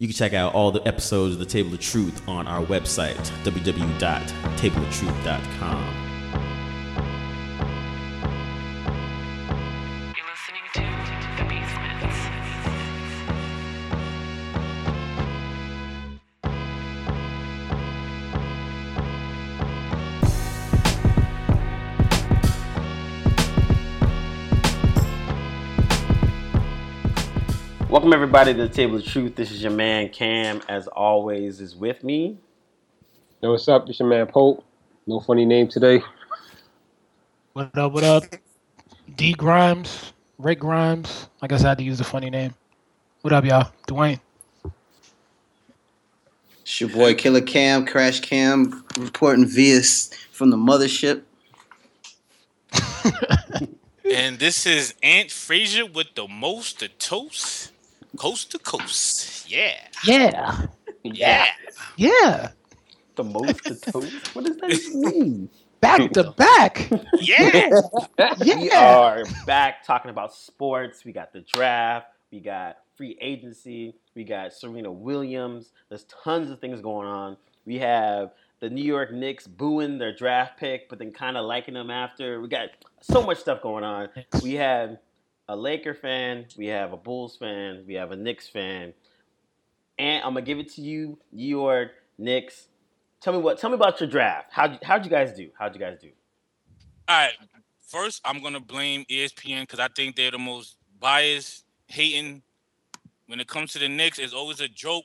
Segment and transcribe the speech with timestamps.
[0.00, 3.16] You can check out all the episodes of The Table of Truth on our website,
[3.42, 6.07] www.tableoftruth.com.
[28.28, 29.36] everybody to the Table of Truth.
[29.36, 32.36] This is your man Cam, as always, is with me.
[33.40, 33.88] Yo, what's up?
[33.88, 34.62] It's your man Pope.
[35.06, 36.02] No funny name today.
[37.54, 37.90] What up?
[37.90, 38.24] What up?
[39.16, 41.30] D Grimes, Rick Grimes.
[41.40, 42.52] I guess I had to use a funny name.
[43.22, 43.72] What up, y'all?
[43.86, 44.20] Dwayne.
[46.60, 49.80] It's your boy Killer Cam, Crash Cam, reporting via
[50.32, 51.22] from the mothership.
[54.10, 57.72] And this is Aunt Frazier with the most to toast,
[58.18, 59.48] coast to coast.
[59.50, 60.66] Yeah, Yeah.
[61.04, 61.46] yeah.
[61.96, 62.48] Yeah.
[63.16, 64.34] The most to toast?
[64.34, 65.48] What does that mean?
[65.80, 66.88] Back to back.
[67.20, 67.70] Yeah.
[68.18, 68.34] yeah.
[68.44, 68.98] We Yeah.
[68.98, 71.04] are back talking about sports.
[71.04, 72.08] We got the draft.
[72.32, 73.94] We got free agency.
[74.14, 75.70] We got Serena Williams.
[75.88, 77.36] There's tons of things going on.
[77.64, 81.74] We have the New York Knicks booing their draft pick, but then kind of liking
[81.74, 82.40] them after.
[82.40, 84.08] We got so much stuff going on.
[84.42, 84.98] We have
[85.48, 86.46] a Laker fan.
[86.56, 87.84] We have a Bulls fan.
[87.86, 88.92] We have a Knicks fan.
[89.98, 92.68] And I'm gonna give it to you, York Knicks.
[93.20, 93.58] Tell me what.
[93.58, 94.52] Tell me about your draft.
[94.52, 95.50] How how'd you guys do?
[95.58, 96.10] How'd you guys do?
[97.08, 97.32] All right.
[97.86, 102.42] First, I'm gonna blame ESPN because I think they're the most biased, hating.
[103.26, 105.04] When it comes to the Knicks, it's always a joke.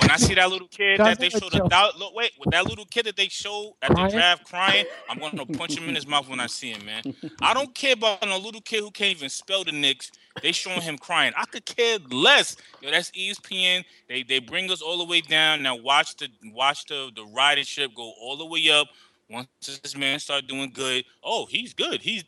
[0.00, 1.98] When I see that little kid that they a showed, the, joke.
[1.98, 5.46] look, wait, with that little kid that they showed at the draft crying, I'm gonna
[5.46, 7.02] punch him in his mouth when I see him, man.
[7.40, 10.10] I don't care about a little kid who can't even spell the Knicks.
[10.42, 11.32] They showing him crying.
[11.36, 12.56] I could care less.
[12.80, 13.84] Yo, that's ESPN.
[14.08, 15.62] They they bring us all the way down.
[15.62, 18.88] Now watch the watch the the ridership go all the way up.
[19.28, 22.00] Once this man start doing good, oh, he's good.
[22.00, 22.24] He's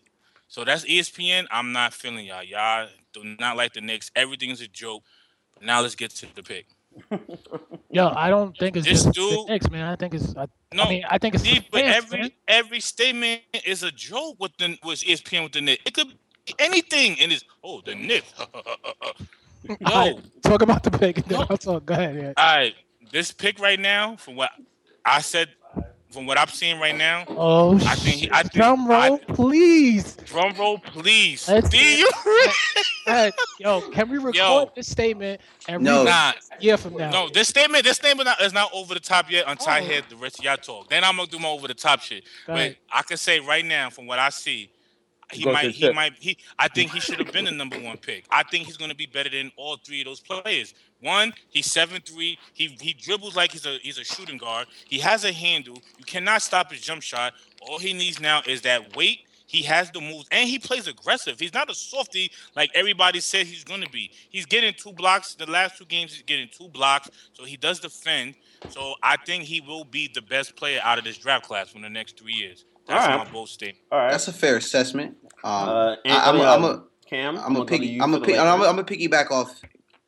[0.49, 1.47] so that's ESPN.
[1.51, 2.43] I'm not feeling y'all.
[2.43, 4.11] Y'all do not like the Knicks.
[4.15, 5.03] Everything's a joke.
[5.61, 6.67] Now let's get to the pick.
[7.91, 9.85] Yo, I don't think it's This just dude- the Knicks, man.
[9.85, 10.35] I think it's.
[10.37, 11.45] I, No, I mean, I think it's.
[11.45, 12.31] The but fans, every man.
[12.49, 15.83] every statement is a joke with the with ESPN with the Knicks.
[15.87, 18.33] It could be anything, and it's oh the Knicks.
[18.39, 21.29] Yo, All right, talk about the pick.
[21.31, 21.45] No.
[21.81, 22.17] Go ahead.
[22.17, 22.33] Yeah.
[22.37, 22.75] all right,
[23.13, 24.51] this pick right now, from what
[25.05, 25.49] I said,
[26.13, 30.15] from what I'm seeing right now, Oh, I think he- I think- drum roll, please.
[30.17, 31.49] drum roll, please.
[31.49, 32.11] Let's Do do you?
[33.07, 34.73] Hey, yo, can we record Yo.
[34.77, 36.05] this statement and No.
[36.05, 37.11] read Nah, year from now?
[37.11, 37.29] no.
[37.29, 39.85] This statement, this statement not- is not over the top yet until I Oh.
[39.85, 40.89] hear the rest of y'all talk.
[40.89, 42.23] Then I'm gonna do my over the top shit.
[42.47, 42.77] Go But ahead.
[42.93, 44.71] I can say right now, from what I see,
[45.33, 45.95] he might, he tip.
[45.95, 46.37] might, he.
[46.59, 48.25] I think he should have been the number one pick.
[48.31, 50.75] I think he's going to be better than all three of those players.
[51.01, 52.39] One, he's seven three.
[52.53, 54.67] He he dribbles like he's a he's a shooting guard.
[54.89, 55.79] He has a handle.
[55.99, 57.33] You cannot stop his jump shot.
[57.61, 59.21] All he needs now is that weight.
[59.47, 61.39] He has the moves, and he plays aggressive.
[61.39, 64.11] He's not a softy like everybody said he's going to be.
[64.31, 65.35] He's getting two blocks.
[65.35, 67.11] The last two games, he's getting two blocks.
[67.35, 68.35] So he does defend.
[68.71, 71.81] So I think he will be the best player out of this draft class for
[71.81, 72.65] the next three years.
[72.87, 73.27] That's All right.
[73.27, 73.79] my bold statement.
[73.93, 74.11] All right.
[74.11, 75.17] That's a fair assessment.
[75.45, 77.37] Um, Uh, and, I, am uh, a, I'm a, Cam.
[77.37, 78.01] I'm a gonna piggy.
[78.01, 79.61] I'm a pig, I'm a, I'm a piggyback off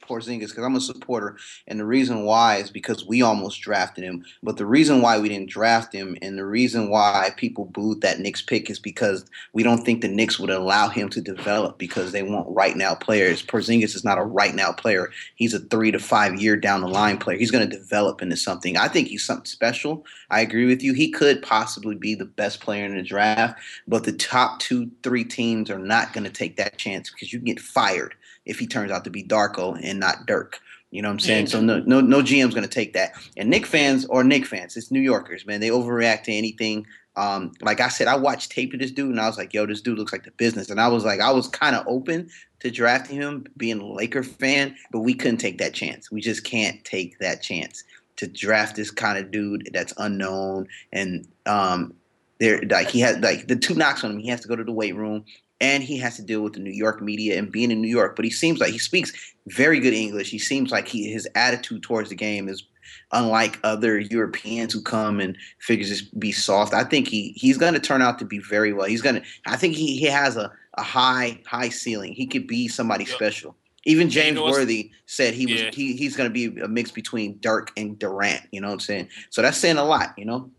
[0.06, 4.24] Porzingis because I'm a supporter, and the reason why is because we almost drafted him.
[4.42, 8.20] But the reason why we didn't draft him, and the reason why people booed that
[8.20, 12.12] Knicks pick is because we don't think the Knicks would allow him to develop because
[12.12, 13.42] they want right now players.
[13.42, 15.10] Porzingis is not a right now player.
[15.34, 17.38] He's a three to five year down the line player.
[17.38, 18.76] He's going to develop into something.
[18.76, 20.04] I think he's something special.
[20.30, 20.94] I agree with you.
[20.94, 25.24] He could possibly be the best player in the draft, but the top two, three
[25.24, 28.14] teams are not going to take that chance because you get fired
[28.46, 30.60] if he turns out to be Darko and not Dirk.
[30.90, 31.46] You know what I'm saying?
[31.48, 33.14] So no, no, no GM's going to take that.
[33.36, 35.60] And Nick fans or Nick fans, it's New Yorkers, man.
[35.60, 36.86] They overreact to anything.
[37.16, 39.66] Um, like I said, I watched tape of this dude and I was like, yo,
[39.66, 40.70] this dude looks like the business.
[40.70, 44.22] And I was like, I was kind of open to drafting him, being a Laker
[44.22, 46.12] fan, but we couldn't take that chance.
[46.12, 47.82] We just can't take that chance
[48.16, 51.92] to draft this kind of dude that's unknown and um,
[52.38, 54.18] there like he had like the two knocks on him.
[54.18, 55.24] He has to go to the weight room
[55.60, 58.16] and he has to deal with the New York media and being in New York.
[58.16, 59.12] But he seems like he speaks
[59.48, 60.30] very good English.
[60.30, 62.64] He seems like he his attitude towards the game is
[63.12, 66.74] unlike other Europeans who come and figures just be soft.
[66.74, 68.86] I think he he's going to turn out to be very well.
[68.86, 69.22] He's going to.
[69.46, 72.12] I think he he has a a high high ceiling.
[72.14, 73.14] He could be somebody Yeah.
[73.14, 73.56] special.
[73.86, 75.70] Even you James know Worthy said he was Yeah.
[75.72, 78.40] he, he's going to be a mix between Dirk and Durant.
[78.50, 79.08] You know what I'm saying?
[79.30, 80.14] So that's saying a lot.
[80.16, 80.50] You know.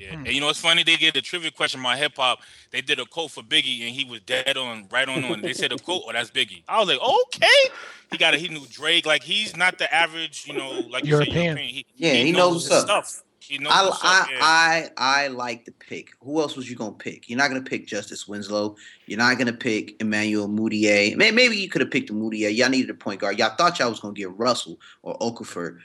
[0.00, 0.24] Yeah, Hmm.
[0.26, 0.82] and you know what's funny?
[0.82, 2.40] They did a trivia question about hip hop.
[2.70, 5.24] They did a quote for Biggie, and he was dead on, right on.
[5.24, 5.42] on.
[5.42, 6.62] They said a quote, oh, that's Biggie.
[6.68, 7.74] I was like, okay.
[8.10, 9.04] He got a he knew Drake.
[9.06, 11.34] Like he's not the average, you know, like you European.
[11.34, 11.68] said, European.
[11.68, 13.06] He, Yeah, he knows his what's up.
[13.06, 13.22] stuff.
[13.42, 14.04] He knows I, what's up.
[14.04, 14.38] I, yeah.
[14.40, 14.90] I
[15.24, 16.10] I like the pick.
[16.22, 17.28] Who else was you gonna pick?
[17.28, 18.76] You're not gonna pick Justice Winslow.
[19.06, 21.16] You're not gonna pick Emmanuel Mudiay.
[21.16, 22.54] May- Maybe you could have picked Mudiay.
[22.56, 23.38] Y'all needed a point guard.
[23.38, 25.78] Y'all thought y'all was gonna get Russell or Okafor,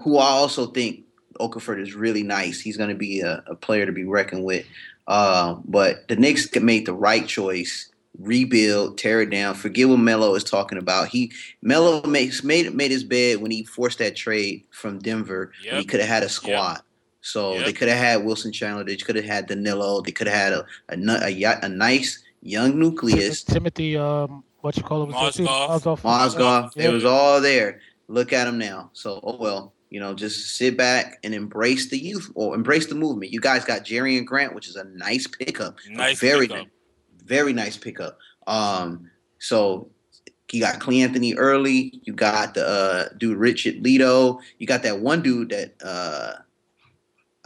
[0.00, 1.04] who I also think
[1.38, 2.60] Okafor is really nice.
[2.60, 4.66] He's gonna be a, a player to be reckoned with.
[5.06, 7.90] Um, but the Knicks made the right choice.
[8.18, 9.54] Rebuild, tear it down.
[9.54, 11.08] Forget what Melo is talking about.
[11.08, 11.30] He
[11.62, 15.52] Melo makes made made his bed when he forced that trade from Denver.
[15.64, 16.80] when he could have had a squad.
[17.20, 17.66] So Yep.
[17.66, 18.84] they could have had Wilson Chandler.
[18.84, 20.00] They could have had Danilo.
[20.02, 20.96] They could have had a a,
[21.32, 23.44] a, a nice young nucleus.
[23.44, 25.08] Timothy, um, what you call it?
[25.10, 25.36] was?
[25.36, 26.00] Mozgov.
[26.00, 26.76] Mozgov.
[26.76, 27.80] It was all there.
[28.08, 28.90] Look at him now.
[28.94, 29.74] So oh well.
[29.90, 33.32] You know, just sit back and embrace the youth or embrace the movement.
[33.32, 35.78] You guys got Jerian Grant, which is a nice pickup.
[35.90, 36.66] Nice very pickup.
[37.24, 38.18] very nice pickup.
[38.46, 39.88] Um, so
[40.52, 42.00] you got Cleanthony Early.
[42.04, 44.40] You got the uh, dude Richard Leto.
[44.58, 46.34] You got that one dude that uh,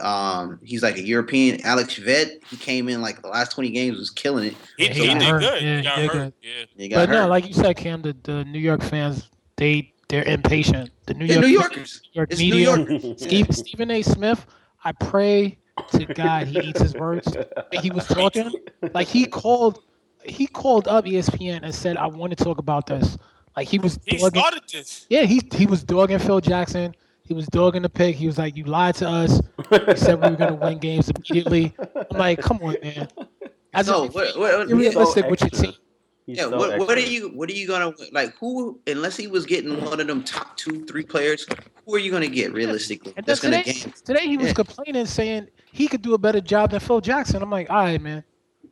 [0.05, 2.43] um, he's like a European, Alexey Shved.
[2.49, 4.55] He came in like the last twenty games was killing it.
[4.77, 5.39] He, Yeah, he he did hurt.
[5.41, 5.61] good.
[5.63, 6.11] Yeah, he got he hurt.
[6.13, 6.33] good.
[6.41, 6.65] Yeah.
[6.75, 10.23] He got But no, like you said, Cam, the, the New York fans, they they're
[10.23, 10.91] impatient.
[11.05, 12.01] The New They're York New Yorkers.
[12.13, 13.17] New York It's New media, York.
[13.19, 14.01] Steve, Stephen A.
[14.01, 14.45] Smith.
[14.83, 15.57] I pray
[15.91, 17.35] to God he eats his words.
[17.81, 18.51] He was talking
[18.93, 19.79] like he called
[20.25, 23.17] he called up ESPN and said, "I want to talk about this."
[23.55, 25.05] Like he was He dogging, started this.
[25.09, 26.95] yeah, he he was dogging Phil Jackson.
[27.23, 28.15] He was dogging the pick.
[28.15, 29.41] He was like, "You lied to us.
[29.71, 33.07] You said we were gonna win games immediately." I'm like, "Come on, man."
[33.73, 35.73] As No, a, what, what, you're He's so with your team.
[36.25, 39.27] He's yeah, so what, what are you what are you gonna like who unless he
[39.27, 41.45] was getting one of them top two, three players,
[41.85, 43.13] who are you gonna get realistically?
[43.17, 43.93] And then That's gonna today, game.
[44.05, 44.53] today he was Yeah.
[44.53, 47.41] complaining, saying he could do a better job than Phil Jackson.
[47.41, 48.23] I'm like, all right, man.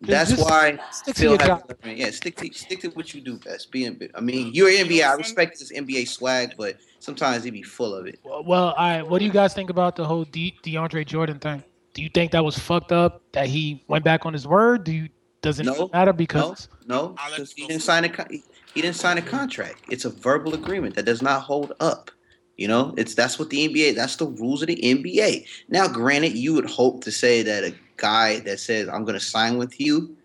[0.04, 1.82] That's Just why stick to Phil your has job.
[1.84, 1.94] to.
[1.94, 3.70] Yeah, stick to stick to what you do best.
[3.72, 5.04] Being, I mean, you're NBA.
[5.08, 8.20] I respect this NBA swag, but sometimes he be full of it.
[8.24, 9.02] Well, well, all right.
[9.08, 11.64] What do you guys think about the whole De- DeAndre Jordan thing?
[11.94, 14.86] Do you think that was fucked up that he went back on his word?
[14.86, 15.10] Do you
[15.42, 18.82] does it No, matter because No, I'll because you he didn't sign a con- he
[18.82, 19.82] didn't sign a contract.
[19.90, 22.12] It's a verbal agreement that does not hold up.
[22.58, 23.96] You know, it's that's what the NBA.
[23.96, 25.46] That's the rules of the NBA.
[25.70, 29.26] Now, granted, you would hope to say that a guy that says I'm going to
[29.26, 30.16] sign with you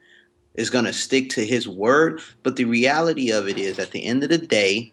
[0.54, 4.04] is going to stick to his word, but the reality of it is, at the
[4.04, 4.92] end of the day,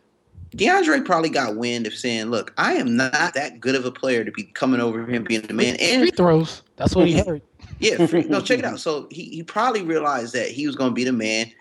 [0.56, 4.24] DeAndre probably got wind of saying, "Look, I am not that good of a player
[4.24, 6.62] to be coming over here and being the man." And free throws.
[6.76, 7.42] That's what he heard.
[7.80, 8.80] Yeah, free, no, check it out.
[8.80, 11.52] So he, he probably realized that he was going to be the man,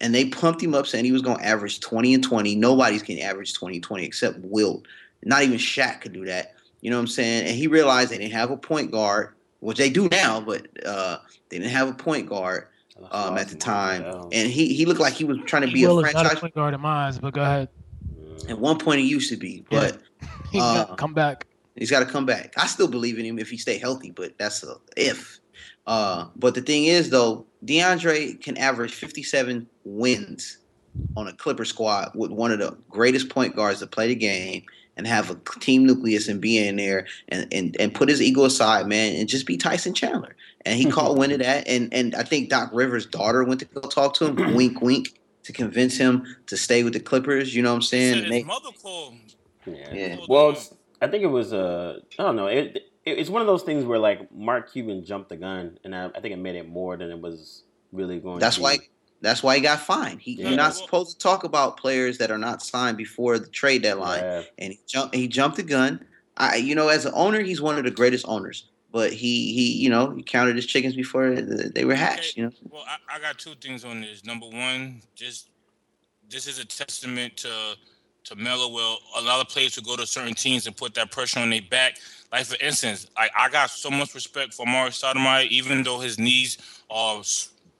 [0.00, 2.54] and they pumped him up saying he was going to average 20 and 20.
[2.56, 4.86] Nobody's can average 20 and 20 except Wilt.
[5.24, 6.54] Not even Shaq could do that.
[6.80, 7.46] You know what I'm saying?
[7.46, 11.18] And he realized they didn't have a point guard, which they do now, but uh,
[11.50, 12.68] they didn't have a point guard
[13.10, 14.02] um, at the time.
[14.32, 16.28] And he, he looked like he was trying to be Will a is not a
[16.28, 16.40] franchise.
[16.40, 17.68] point guard in my eyes, but go ahead.
[18.48, 19.98] At one point, he used to be, but
[20.50, 21.46] He's Uh, gonna come back.
[21.76, 22.54] He's got to come back.
[22.56, 25.39] I still believe in him if he stay healthy, but that's a if.
[25.90, 30.58] Uh, but the thing is, though, DeAndre can average 57 wins
[31.16, 34.62] on a Clipper squad with one of the greatest point guards to play the game
[34.96, 38.44] and have a team nucleus and be in there and, and, and put his ego
[38.44, 40.36] aside, man, and just be Tyson Chandler.
[40.64, 41.66] And he caught wind of that.
[41.66, 45.18] And and I think Doc Rivers' daughter went to go talk to him, wink, wink,
[45.42, 47.52] to convince him to stay with the Clippers.
[47.52, 48.14] You know what I'm saying?
[48.14, 49.16] said his they- mother called.
[49.66, 49.92] Yeah.
[49.92, 50.16] Yeah.
[50.28, 50.56] Well,
[51.02, 52.46] I think it was uh, I don't know.
[52.46, 55.94] It, it it's one of those things where like Mark Cuban jumped the gun, and
[55.94, 58.38] I, I think it made it more than it was really going.
[58.38, 58.78] That's to why.
[58.78, 58.88] be.
[59.22, 60.20] That's why he got fined.
[60.20, 60.48] He, Yeah.
[60.48, 64.22] You're not supposed to talk about players that are not signed before the trade deadline.
[64.22, 64.42] Yeah.
[64.58, 65.14] And he jumped.
[65.14, 66.04] He jumped the gun.
[66.38, 68.66] I, you know, as an owner, he's one of the greatest owners.
[68.92, 72.36] But he, he, you know, he counted his chickens before they were hatched.
[72.36, 72.52] You know.
[72.70, 74.24] Well, I, I got two things on this.
[74.24, 75.50] Number one, just
[76.28, 77.76] this is a testament to
[78.24, 78.72] to Melo.
[78.72, 81.50] Well, a lot of players will go to certain teams and put that pressure on
[81.50, 81.98] their back.
[82.32, 86.18] Like for instance, I, I got so much respect for Mario Stoudemire, even though his
[86.18, 86.58] knees
[86.90, 87.22] are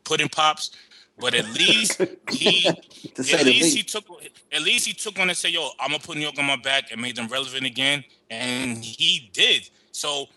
[0.05, 0.73] pudding pops.
[1.19, 2.77] But at least he, at
[3.19, 4.05] the least he took,
[4.53, 6.57] at least he took on and say, "Yo, I'm gonna put New York on my
[6.57, 9.69] back and make them relevant again," and he did.
[9.93, 10.29] So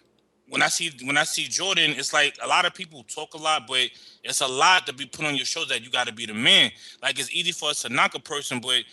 [0.49, 3.37] when I see when I see Jordan, it's like a lot of people talk a
[3.37, 3.89] lot, but
[4.23, 6.33] it's a lot to be put on your shoulders that you got to be the
[6.33, 6.71] man.
[7.01, 8.83] Like it's easy for us to knock a person, but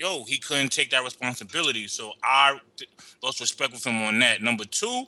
[0.00, 1.86] yo, he couldn't take that responsibility.
[1.86, 2.58] So I
[3.22, 4.42] lost respect with him on that.
[4.42, 5.04] Number two,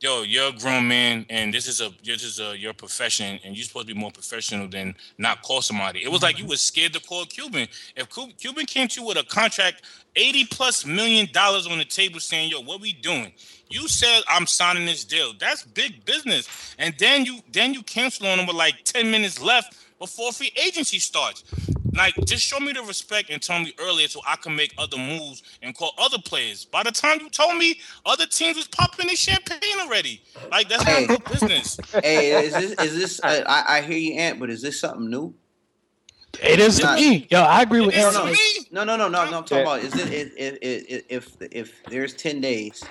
[0.00, 3.56] yo, you're a grown man, and this is a this is a your profession, and
[3.56, 6.04] you're supposed to be more professional than not call somebody.
[6.04, 6.50] It was like you mm-hmm.
[6.50, 7.66] was scared to call Cuban.
[7.96, 9.82] If Cuban came to you with a contract,
[10.14, 13.32] eighty plus million dollars on the table, saying, "Yo, what we doing?"
[13.70, 15.32] You said I'm signing this deal.
[15.38, 16.74] That's big business.
[16.78, 20.50] And then you then you cancel on him with like 10 minutes left before free
[20.60, 21.44] agency starts.
[21.94, 24.96] Like, just show me the respect and tell me earlier so I can make other
[24.96, 26.64] moves and call other players.
[26.64, 30.22] By the time you told me, other teams was popping their champagne already.
[30.50, 31.06] Like, that's Hey.
[31.06, 31.78] not good business.
[32.02, 33.20] hey, is this is this?
[33.22, 35.34] Uh, I, I hear you, Ant, but is this something new?
[36.42, 37.26] It is Not- me.
[37.30, 38.28] Yo, I agree with It is Aaron.
[38.28, 38.66] to me.
[38.70, 39.38] No, no, no, no, no.
[39.38, 39.62] I'm talking Yeah.
[39.62, 42.84] about is it if if if if, if there's ten days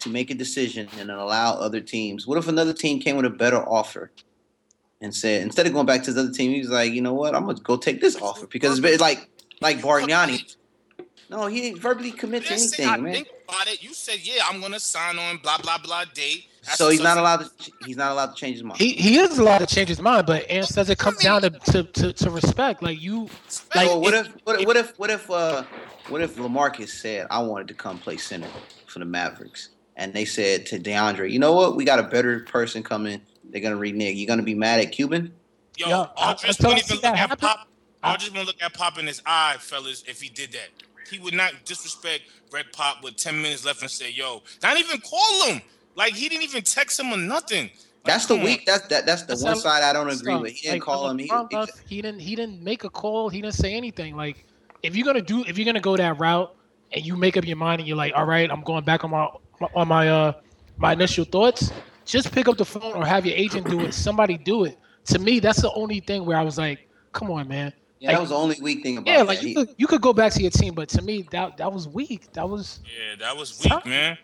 [0.00, 2.26] to make a decision and then allow other teams.
[2.26, 4.10] What if another team came with a better offer
[5.02, 7.12] and said instead of going back to his other team, he was like, you know
[7.12, 9.28] what, I'm gonna go take this offer because it's been like
[9.60, 10.54] like Bargnani.
[11.28, 13.14] No, he didn't verbally commit to Didn't I anything, man.
[13.14, 13.82] think about it.
[13.82, 16.46] You said, yeah, I'm gonna sign on blah blah blah date.
[16.64, 17.72] That's So he's not allowed to.
[17.84, 18.78] He's not allowed to change his mind.
[18.80, 21.50] He he is allowed to change his mind, but Aaron says it comes down to,
[21.50, 22.82] to, to, to respect.
[22.82, 23.28] Like you
[23.74, 25.64] like so what if- if, what if what if what if uh
[26.08, 28.48] what if LaMarcus said I wanted to come play center
[28.86, 32.40] for the Mavericks and they said to DeAndre, you know what, we got a better
[32.40, 33.20] person coming.
[33.52, 34.16] They're gonna renege.
[34.16, 35.32] You're gonna be mad at Cuban?
[35.76, 37.68] Yo, Yo, I- Aldridge until I wouldn't see even look at happen, Pop.
[38.02, 40.68] I- Aldridge won't look at Pop in his eye, fellas, if he did that.
[41.10, 45.00] He would not disrespect Red Pop with 10 minutes left and say, yo, not even
[45.00, 45.60] call him.
[45.94, 47.64] Like, he didn't even text him or nothing.
[47.64, 48.64] Like, That's the come weak.
[48.66, 49.04] That's that.
[49.06, 50.40] That's the That's one side I don't agree stuff.
[50.42, 50.52] with.
[50.52, 51.18] He didn't Like, call him.
[51.18, 53.28] He, LeBron he- he didn't he didn't make a call.
[53.28, 54.16] He didn't say anything.
[54.16, 54.44] Like
[54.82, 56.52] if you're gonna do if you're gonna go that route
[56.92, 59.10] and you make up your mind and you're like, all right, I'm going back on
[59.10, 59.28] my
[59.76, 60.32] on my uh
[60.78, 61.70] my initial thoughts.
[62.04, 63.94] Just pick up the phone or have your agent do it.
[63.94, 64.78] Somebody do it.
[65.06, 67.72] To me, that's the only thing where I was like, come on, man.
[68.00, 69.26] yeah, that was the only weak thing about Yeah, that.
[69.28, 71.72] like you could you could go back to your team, but to me that that
[71.72, 72.32] was weak.
[72.32, 74.18] That was Yeah, that was weak, man.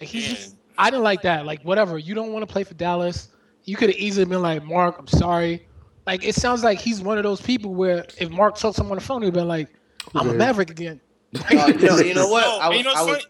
[0.00, 0.28] like he Yeah.
[0.28, 1.44] just I didn't like that.
[1.46, 3.28] Like whatever, you don't want to play for Dallas.
[3.64, 5.66] You could have easily been like, Mark, I'm sorry.
[6.06, 8.90] Like it sounds like he's one of those people where if Mark talks to him
[8.90, 9.68] on the phone, he'd be like,
[10.14, 11.00] I'm a Maverick again.
[11.50, 12.42] No, you know, you know what?
[12.44, 13.26] No, I was, you know I was, what's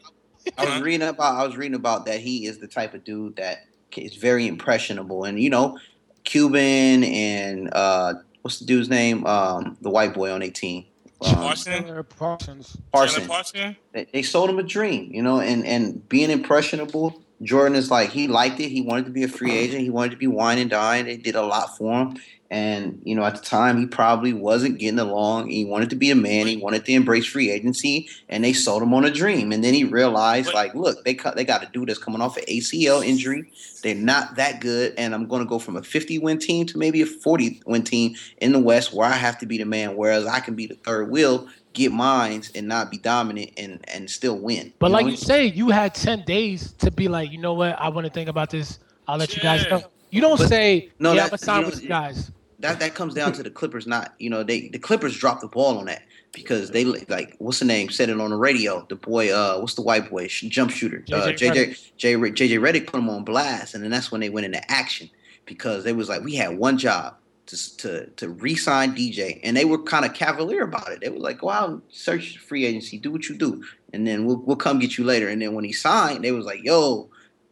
[0.58, 0.82] I was Uh-huh.
[0.82, 1.36] reading about.
[1.40, 3.58] I was reading about that he is the type of dude that
[3.96, 5.78] is very impressionable, and you know,
[6.24, 9.26] Cuban and uh, what's the dude's name?
[9.26, 10.86] Um, the white boy on eighteen.
[11.24, 11.76] Um, Parsons?
[11.76, 12.76] Chandler Parsons.
[12.92, 13.26] Parsons.
[13.28, 13.76] Parsons?
[13.92, 17.22] they, they sold him a dream, you know, and and being impressionable.
[17.42, 18.68] Jordan is like he liked it.
[18.68, 19.82] He wanted to be a free agent.
[19.82, 21.06] He wanted to be wine and dine.
[21.06, 22.16] They did a lot for him,
[22.50, 25.50] and you know at the time he probably wasn't getting along.
[25.50, 26.46] He wanted to be a man.
[26.46, 29.50] He wanted to embrace free agency, and they sold him on a dream.
[29.50, 32.36] And then he realized, like, look, they cut, they got a dude that's coming off
[32.36, 33.50] an ACL injury.
[33.82, 36.78] They're not that good, and I'm going to go from a 50 win team to
[36.78, 39.96] maybe a 40 win team in the West, where I have to be the man,
[39.96, 44.08] whereas I can be the third wheel, get mines, and not be dominant and and
[44.10, 44.72] still win.
[44.78, 45.10] But You like know?
[45.12, 48.12] you say, you had ten days to be like, you know what, I want to
[48.12, 48.78] think about this.
[49.08, 49.82] I'll let you guys know.
[50.10, 52.30] You don't But- say, no, yeah, that- I'm sign you know, with you guys.
[52.60, 55.48] that that comes down to the Clippers not you know they the Clippers dropped the
[55.48, 56.02] ball on that
[56.32, 59.74] because they like what's the name said it on the radio the boy uh what's
[59.74, 63.24] the white boy sh- jump shooter uh, JJ JJ J, JJ Redick put him on
[63.24, 65.10] blast and then that's when they went into action
[65.44, 67.16] because they was like we had one job
[67.52, 71.18] to to to re-sign DJ and they were kind of cavalier about it they were
[71.18, 74.56] like go out and search free agency do what you do and then we'll we'll
[74.56, 77.08] come get you later and then when he signed they was like yo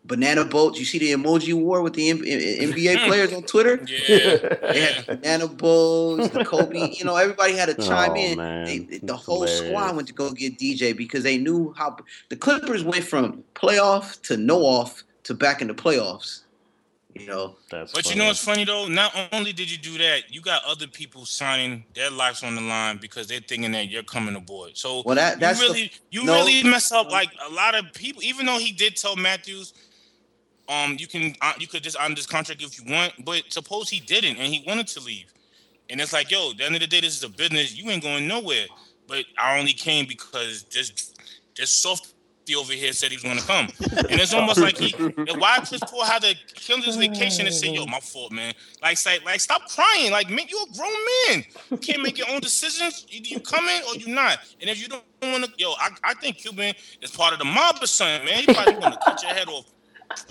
[0.06, 4.36] banana boats you see the emoji war with the M- NBA players on Twitter Yeah.
[4.72, 6.94] they had banana bowls, the Kobe.
[6.98, 8.38] You know, everybody had to chime Oh, in.
[8.38, 8.64] man.
[8.64, 9.66] They, the That's whole hilarious.
[9.68, 11.98] squad went to go get DJ because they knew how
[12.30, 16.44] the Clippers went from playoff to no off to back in the playoffs.
[17.14, 18.86] You know, That's But you know what's funny though?
[18.86, 22.60] Not only did you do that, you got other people signing their lives on the
[22.60, 24.76] line because they're thinking that you're coming aboard.
[24.76, 26.34] So well that that's you the- really, you no.
[26.34, 28.22] really mess up like a lot of people.
[28.22, 29.74] Even though he did tell Matthews,
[30.68, 33.90] um, you can uh, you could just honor this contract if you want, but suppose
[33.90, 35.32] he didn't and he wanted to leave,
[35.88, 37.76] and it's like, yo, at the end of the day, this is a business.
[37.76, 38.66] You ain't going nowhere.
[39.08, 41.12] But I only came because this
[41.56, 41.70] this
[42.50, 43.68] softy over here said he was going to come,
[44.08, 44.92] and it's almost like he.
[45.38, 48.96] Why Chris Paul had to kill his vacation and say, "Yo, my fault, man." Like,
[48.96, 50.10] say, like, stop crying.
[50.10, 50.92] Like, man, you're a grown
[51.28, 51.44] man.
[51.70, 53.06] You can't make your own decisions.
[53.10, 54.38] Either you coming or you not.
[54.60, 57.44] And if you don't want to, yo, I, I think Cuban is part of the
[57.44, 58.44] mob or something, man.
[58.44, 59.66] He probably want to cut your head off.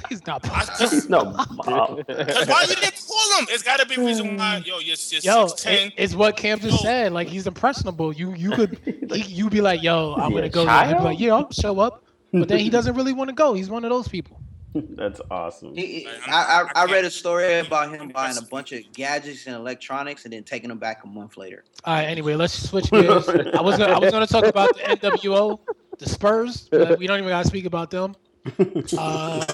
[0.10, 0.46] He's not.
[0.52, 2.06] I just, no, Bob.
[2.08, 3.48] Cause why you didn't call him?
[3.50, 4.58] It's got to be a reason why.
[4.58, 5.88] Yo, you're, you're Yo, six ten.
[5.88, 6.84] it, it's what Cam just Yo.
[6.84, 7.14] said.
[7.14, 8.12] Like he's impressionable.
[8.12, 8.78] You you could
[9.10, 10.66] he, you be like, yo, I'm gonna go.
[10.66, 10.86] there.
[10.88, 12.04] He'd like, yeah, I'll show up.
[12.32, 13.54] But then he doesn't really want to go.
[13.54, 14.40] He's one of those people.
[14.76, 15.76] That's awesome.
[15.76, 18.72] He- he- I, I'm- I, I I read a story about him buying a bunch
[18.72, 21.64] of gadgets and electronics and then taking them back a month later.
[21.86, 22.04] All right.
[22.06, 23.28] Anyway, let's switch gears.
[23.30, 25.60] I was gonna, I was going to talk about the NWO,
[25.98, 28.16] the Spurs, but we don't even got to speak about them.
[28.98, 29.46] Uh,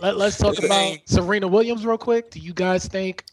[0.00, 2.30] Let, let's talk about Serena Williams real quick.
[2.30, 3.24] Do you guys think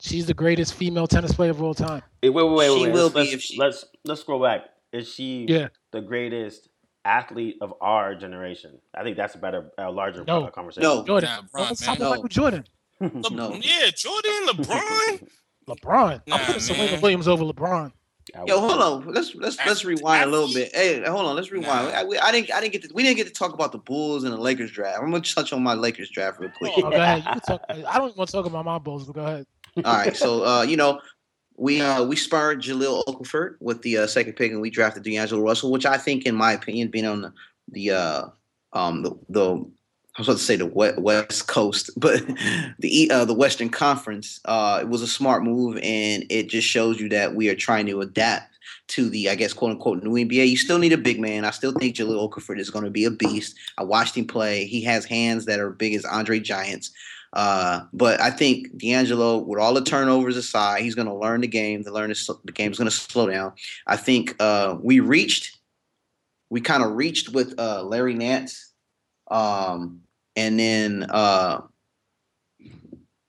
[0.00, 2.02] she's the greatest female tennis player of all time?
[2.22, 2.68] Wait, wait, wait, wait.
[2.78, 2.92] She wait.
[2.92, 4.64] will let's, be let's, if she- let's let's scroll back.
[4.92, 5.68] Is she Yeah.
[5.92, 6.68] the greatest
[7.06, 8.78] athlete of our generation?
[8.94, 10.44] I think that's a better, a larger No.
[10.44, 10.82] uh, conversation.
[10.88, 11.04] No.
[11.04, 11.30] Jordan.
[11.30, 11.86] Nah, bro, let's man.
[11.88, 12.10] talk about No.
[12.10, 12.64] Michael Jordan.
[13.00, 13.54] Le- No.
[13.54, 15.28] Yeah, Jordan, LeBron.
[15.68, 16.22] LeBron.
[16.26, 17.00] Nah, I'm putting Serena.
[17.00, 17.92] Williams over LeBron.
[18.36, 19.12] I Yo, hold on.
[19.14, 20.74] Let's let's let's rewind a little bit.
[20.74, 21.36] Hey, hold on.
[21.36, 21.92] Let's rewind.
[21.92, 22.00] Nah.
[22.00, 23.78] I, we- I didn't I didn't get to, we didn't get to talk about the
[23.78, 24.98] Bulls and the Lakers draft.
[25.00, 26.72] I'm gonna touch on my Lakers draft real quick.
[26.76, 27.18] Oh, go ahead.
[27.24, 27.62] You can talk.
[27.68, 29.46] I don't want to talk about my Bulls, but go ahead.
[29.84, 31.00] All right, so uh, you know,
[31.56, 35.42] we uh we spurred Jahlil Okafor with the uh, second pick, and we drafted D'Angelo
[35.42, 37.32] Russell, which I think, in my opinion, being on the
[37.68, 38.26] the uh
[38.72, 39.66] um the the
[40.16, 42.22] I was about to say the west, coast, but
[42.78, 46.98] the uh, the Western Conference, uh, it was a smart move, and it just shows
[46.98, 48.52] you that we are trying to adapt
[48.88, 50.48] to the, I guess, quote unquote, new NBA.
[50.48, 51.44] You still need a big man.
[51.44, 53.56] I still think Jahlil Okafor is going to be a beast.
[53.78, 54.64] I watched him play.
[54.64, 56.92] He has hands that are big as Andre Giants.
[57.36, 61.46] Uh, but I think D'Angelo, with all the turnovers aside, he's going to learn the
[61.46, 61.82] game.
[61.82, 63.52] The learn the, the game's going to slow down.
[63.86, 65.58] I think uh, we reached,
[66.48, 68.72] we kind of reached with uh, Larry Nance,
[69.30, 70.00] um,
[70.34, 71.60] and then uh,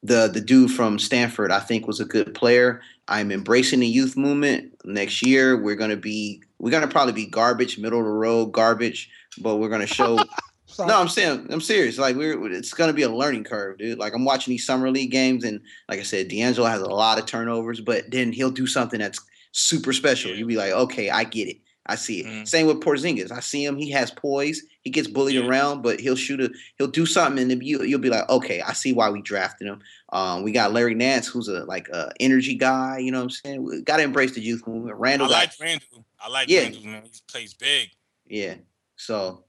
[0.03, 1.51] the the dude from Stanford.
[1.51, 2.79] I think was a good player.
[3.09, 4.73] I'm embracing the youth movement.
[4.85, 8.11] Next year, we're going to be we're going to probably be garbage, middle of the
[8.11, 9.09] road garbage,
[9.41, 10.17] but we're going to show.
[10.77, 10.87] Sorry.
[10.89, 11.97] No, I'm saying I'm serious.
[11.97, 13.97] Like we're it's gonna be a learning curve, dude.
[13.97, 17.17] Like I'm watching these summer league games, and like I said, D'Angelo has a lot
[17.17, 19.19] of turnovers, but then he'll do something that's
[19.53, 20.29] super special.
[20.29, 20.37] Yeah.
[20.37, 21.57] You'll be like, okay, I get it.
[21.87, 22.25] I see it.
[22.27, 22.47] Mhm.
[22.47, 23.31] Same with Porzingis.
[23.31, 23.75] I see him.
[23.77, 24.61] He has poise.
[24.81, 25.47] He gets bullied Yeah.
[25.47, 26.51] around, but he'll shoot a.
[26.77, 29.67] He'll do something, and then you, you'll be like, okay, I see why we drafted
[29.69, 29.79] him.
[30.13, 32.99] Um, we got Larry Nance, who's a like a energy guy.
[32.99, 33.63] You know what I'm saying?
[33.63, 34.95] We got to embrace the youth movement.
[34.95, 36.05] I Randall, got, like Randall.
[36.19, 36.63] I like Yeah.
[36.63, 37.03] Randall, man.
[37.05, 37.89] He plays big.
[38.27, 38.55] yeah.
[38.97, 39.45] So,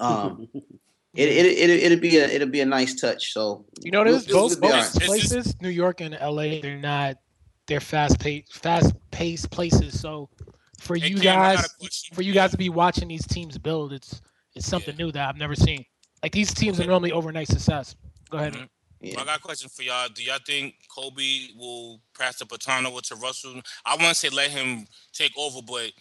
[0.00, 0.48] um,
[1.14, 3.32] it it it it'll be a it'll be a nice touch.
[3.32, 4.28] So You know, we'll- both
[4.60, 5.02] we'll both right.
[5.06, 6.60] Places, New York and LA.
[6.60, 7.16] They're not.
[7.66, 10.00] They're fast paced, fast paced places.
[10.00, 10.28] So
[10.80, 11.22] for you Cam,
[11.56, 11.68] guys,
[12.12, 14.20] for you guys to be watching these teams build, it's
[14.56, 15.84] it's something new that I've never seen.
[16.22, 17.94] Like these teams are normally overnight success.
[18.28, 18.54] Go ahead.
[18.54, 18.68] Mhm.
[19.02, 19.20] Yeah.
[19.20, 20.08] I got a question for y'all.
[20.12, 23.62] Do y'all think Kobe will pass the baton over to Russell?
[23.86, 25.92] I want to say let him take over, but s-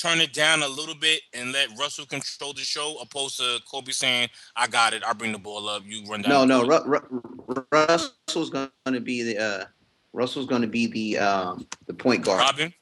[0.00, 3.92] turn it down a little bit and let Russell control the show, opposed to Kobe
[3.92, 5.02] saying, "I got it.
[5.04, 5.82] I'll bring the ball up.
[5.84, 6.66] You run down." No, no.
[6.66, 9.64] Ru- Ru- Russell's going to be the uh,
[10.12, 12.40] Russell's going to be the um, the point guard.
[12.40, 12.72] Robin.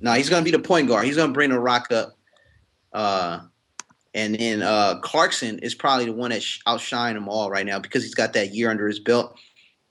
[0.00, 1.04] No, he's going to be the point guard.
[1.04, 2.16] He's going to bring the rock up.
[2.92, 3.40] Uh,
[4.14, 7.78] and then uh, Clarkson is probably the one that sh- outshine them all right now
[7.78, 9.38] because he's got that year under his belt.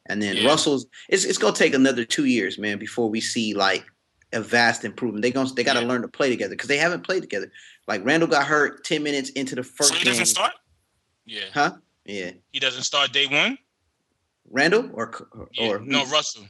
[0.08, 0.48] And then Yeah.
[0.50, 3.86] Russell's it's it's going to take another two years, man, before we see like
[4.34, 5.22] a vast improvement.
[5.24, 5.88] They going they got to Yeah.
[5.88, 7.52] learn to play together because they haven't played together.
[7.88, 10.54] Like Randall got hurt ten minutes into the first So he doesn't start.
[11.26, 11.74] Yeah, Huh?
[12.06, 13.58] Yeah, he doesn't start day one.
[14.50, 15.68] Randall or or, Yeah.
[15.70, 16.48] or no, Russell.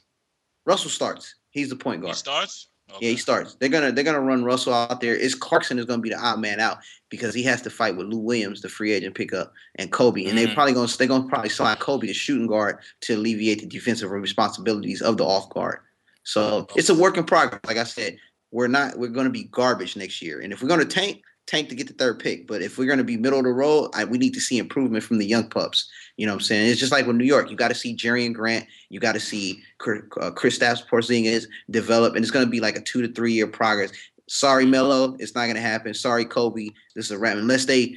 [0.65, 1.35] Russell starts.
[1.51, 2.15] He's the point He guard.
[2.17, 2.67] starts.
[2.99, 3.55] Yeah, he starts.
[3.55, 5.15] They're gonna they're gonna run Russell out there.
[5.15, 8.07] Is Clarkson is gonna be the odd man out because he has to fight with
[8.07, 10.25] Lou Williams, the free agent pickup, and Kobe.
[10.25, 10.53] And they're Mhm.
[10.53, 15.01] probably gonna they're gonna probably sign Kobe as shooting guard to alleviate the defensive responsibilities
[15.01, 15.79] of the off guard.
[16.23, 17.61] So it's a work in progress.
[17.65, 18.17] Like I said,
[18.51, 20.41] we're not we're gonna be garbage next year.
[20.41, 22.47] And if we're gonna tank, tank to get the third pick.
[22.47, 25.03] But if we're gonna be middle of the road, I, we need to see improvement
[25.03, 25.89] from the young pups.
[26.17, 26.69] You know what I'm saying?
[26.69, 27.49] It's just like with New York.
[27.49, 28.67] You got to see Jerian Grant.
[28.89, 32.75] You got to see Chris- uh, Kristaps Porzingis develop, and it's going to be like
[32.75, 33.91] a two to three year progress.
[34.29, 35.93] Sorry, Melo, it's not going to happen.
[35.93, 37.37] Sorry, Kobe, this is a wrap.
[37.37, 37.95] Unless they,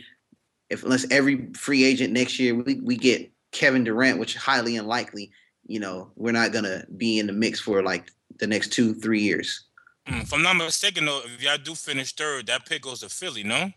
[0.71, 4.77] if unless every free agent next year we, we get Kevin Durant, which is highly
[4.77, 5.31] unlikely,
[5.67, 9.21] you know, we're not to be in the mix for like the next two three
[9.21, 9.65] years.
[10.07, 13.09] Mm, If I'm not mistaken, though, if y'all do finish third, that pick goes to
[13.09, 13.43] Philly.
[13.43, 13.71] No.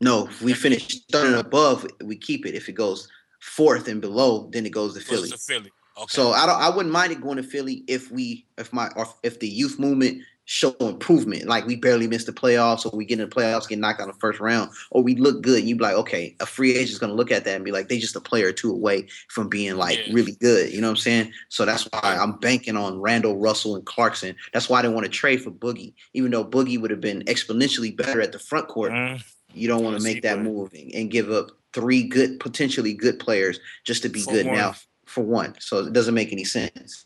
[0.00, 2.54] No, if we finish third and above, we keep it.
[2.54, 3.08] If it goes
[3.40, 5.28] fourth and below, then it goes to Philly.
[5.28, 5.70] Goes to Philly.
[5.98, 6.06] Okay.
[6.08, 6.60] So I don't.
[6.60, 9.78] I wouldn't mind it going to Philly if we, if my, or if the youth
[9.78, 11.46] movement show improvement.
[11.46, 14.08] Like we barely missed the playoffs, or we get in the playoffs, get knocked out
[14.08, 15.60] in the first round, or we look good.
[15.60, 17.70] And you be like, okay, a free agent's going to look at that and be
[17.72, 20.12] like, they just a player or two away from being like Yeah.
[20.14, 20.72] really good.
[20.72, 21.32] You know what I'm saying?
[21.50, 24.34] So that's why I'm banking on Randall, Russell, and Clarkson.
[24.52, 27.22] That's why I didn't want to trade for Boogie, even though Boogie would have been
[27.22, 28.92] exponentially better at the front court.
[28.92, 29.22] Mm,
[29.54, 33.20] You don't want to make that move and, and give up three good, potentially good
[33.20, 34.56] players just to be For good one.
[34.56, 34.74] now
[35.06, 35.54] for one.
[35.60, 37.04] So it doesn't make any sense.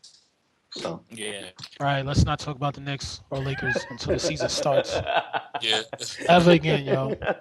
[0.76, 1.50] So yeah.
[1.80, 4.92] All right, let's not talk about the Knicks or Lakers until the season starts
[5.62, 5.82] Yeah.
[6.28, 7.10] ever again, yo.
[7.20, 7.34] yeah,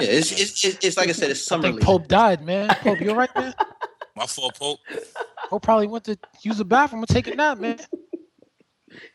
[0.00, 1.84] it's it's, it's, it's like I said, it's I summer think league.
[1.84, 2.68] Pope died, man.
[2.80, 3.54] Pope, you all right, man?
[4.16, 4.80] My fault, Pope.
[5.48, 7.78] Pope probably went to use the bathroom and take a nap, man.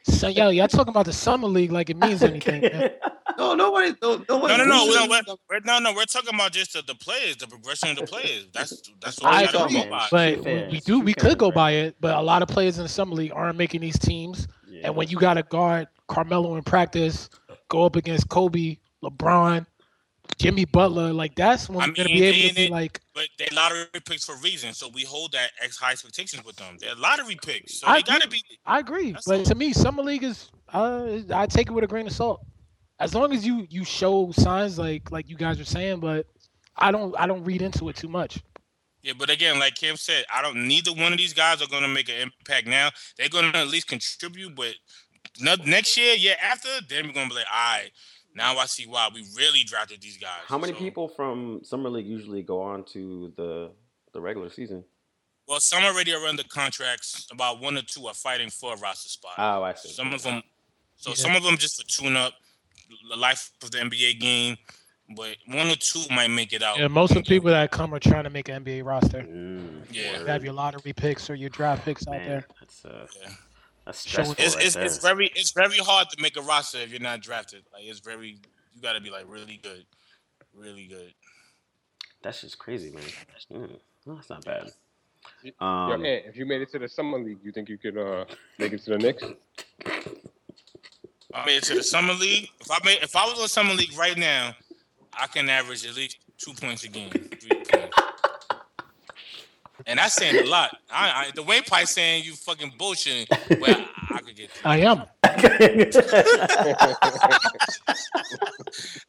[0.04, 2.62] So, yo, y'all talking about the summer league like it means anything.
[2.62, 2.92] man.
[3.38, 3.94] No, nobody.
[4.02, 5.94] No, nobody No, no, no, boosted no, we're, we're, no, no.
[5.94, 8.48] We're talking about just the, the players, the progression of the players.
[8.54, 10.08] That's that's what I we gotta agree, go by.
[10.12, 11.96] but True we, we do we could go by it.
[12.02, 14.48] But a lot of players in the summer league aren't making these teams.
[14.68, 14.88] Yeah.
[14.88, 17.30] And when you got to guard Carmelo in practice,
[17.70, 19.66] go up against Kobe, LeBron,
[20.38, 23.28] Jimmy Butler, like that's when I we're gonna be able to be it- like, But
[23.38, 26.78] they're lottery picks for a reason, so we hold that ex high expectations with them.
[26.80, 28.44] They're lottery picks, so I they gotta be.
[28.66, 29.16] I agree.
[29.26, 32.46] But to me, summer league is uh, I take it with a grain of salt.
[33.00, 36.28] As long as you you show signs like like you guys are saying, but
[36.78, 38.40] I don't I don't read into it too much.
[39.02, 40.68] Yeah, but again, like Kim said, I don't.
[40.68, 42.90] Neither one of these guys are gonna make an impact now.
[43.18, 44.76] They're gonna at least contribute, but
[45.40, 47.92] next year, yeah, after, then we're gonna be like, all right,
[48.36, 50.42] now I see why we really drafted these guys.
[50.48, 53.72] How many So- people from summer league usually go on to the
[54.14, 54.84] the regular season?
[55.48, 57.28] Well, some already are under contracts.
[57.32, 59.34] About one or two are fighting for a roster spot.
[59.38, 59.90] Oh, I see.
[59.90, 60.44] Some of them,
[60.96, 61.16] so Yeah.
[61.16, 62.34] some of them just for tune up,
[63.10, 64.58] the life of the NBA game.
[65.16, 66.78] But one or two might make it out.
[66.78, 69.24] Yeah, most of the people that come are trying to make an NBA roster.
[69.24, 70.20] Mm, Yeah.
[70.20, 72.46] You have your lottery picks or your draft picks out there.
[72.60, 73.30] that's uh, Yeah.
[73.90, 74.36] That's stressful.
[74.38, 77.64] It's, it's, it's very it's very hard to make a roster if you're not drafted.
[77.74, 78.38] Like it's very
[78.76, 79.84] you got to be like really good,
[80.56, 81.12] really good.
[82.22, 83.02] That's just crazy, man.
[83.52, 84.70] Mm, well, that's not bad.
[85.42, 87.98] Yo, Um, Ant, if you made it to the summer league, you think you could
[87.98, 88.26] uh
[88.60, 89.24] make it to the Knicks?
[91.34, 92.48] I made it to the summer league.
[92.62, 94.56] If I made if I was on summer league right now,
[95.14, 97.59] I can average at least two points a game, three points.
[99.90, 100.70] And that's saying a lot.
[100.92, 103.60] I, I the Wayne Pipe saying you fucking bullshitting.
[103.60, 104.52] Well, I, I could get.
[104.64, 105.02] I am.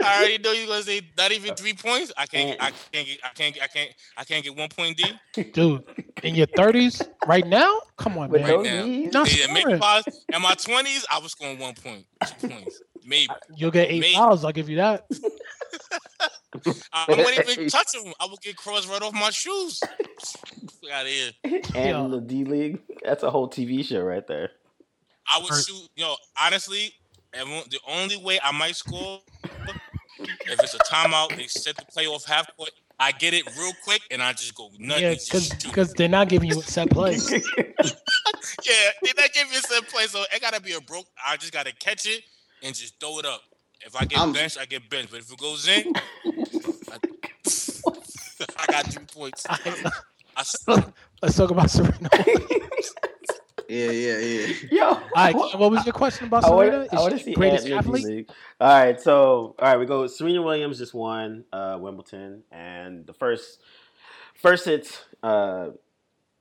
[0.03, 2.13] I already know you're gonna say not even three points.
[2.17, 2.59] I can't.
[2.61, 3.19] Uh, I can't get.
[3.23, 3.57] I can't.
[3.63, 3.91] I can't.
[4.17, 5.45] I can't get one point D.
[5.53, 5.85] Dude,
[6.23, 7.71] in your 30s right now?
[7.99, 8.51] Come on, With man.
[8.51, 8.85] Right now.
[8.85, 9.13] knees?
[9.13, 9.77] Not Yeah, maybe scoring.
[9.77, 12.07] if I was- in my twenties, I was scoring one point,
[12.41, 13.29] two points, maybe.
[13.55, 14.15] You'll get eight Maybe.
[14.15, 14.45] fouls.
[14.45, 15.07] I'll give you that.
[16.93, 18.13] I wouldn't even touch them.
[18.21, 19.81] I would get cross right off my shoes.
[20.83, 21.31] Get out of here.
[21.45, 22.09] and Yeah.
[22.11, 24.51] the D League, that's a whole TV show right there.
[25.33, 25.89] I would Or- shoot.
[25.97, 26.93] Yo, honestly,
[27.33, 29.21] everyone, the only way I might score
[30.19, 32.71] if it's a timeout, they set the playoff half court.
[32.99, 35.01] I get it real quick, and I just go nuts.
[35.01, 37.13] Yeah, because because they're not giving you a set play.
[37.33, 41.07] yeah, they're not give me a set play, so it gotta be a broke.
[41.27, 42.23] I just gotta catch it
[42.63, 43.41] and just throw it up.
[43.87, 45.11] If I get I'm- benched, I get benched.
[45.11, 46.01] But if it goes in, I,
[48.59, 49.47] I got three points.
[49.49, 49.59] I,
[50.39, 50.67] s-
[51.23, 52.09] Let's talk about Serena.
[53.69, 54.55] Yeah, yeah, yeah.
[54.73, 56.89] Yo, All right, what was your question about Serena?
[56.93, 58.17] I want to see greatest Ant in the D athlete?
[58.17, 58.31] League.
[58.61, 60.07] All right, so all right, we go.
[60.09, 63.61] Serena Williams just won uh, Wimbledon, and the first
[64.35, 65.69] first it's uh,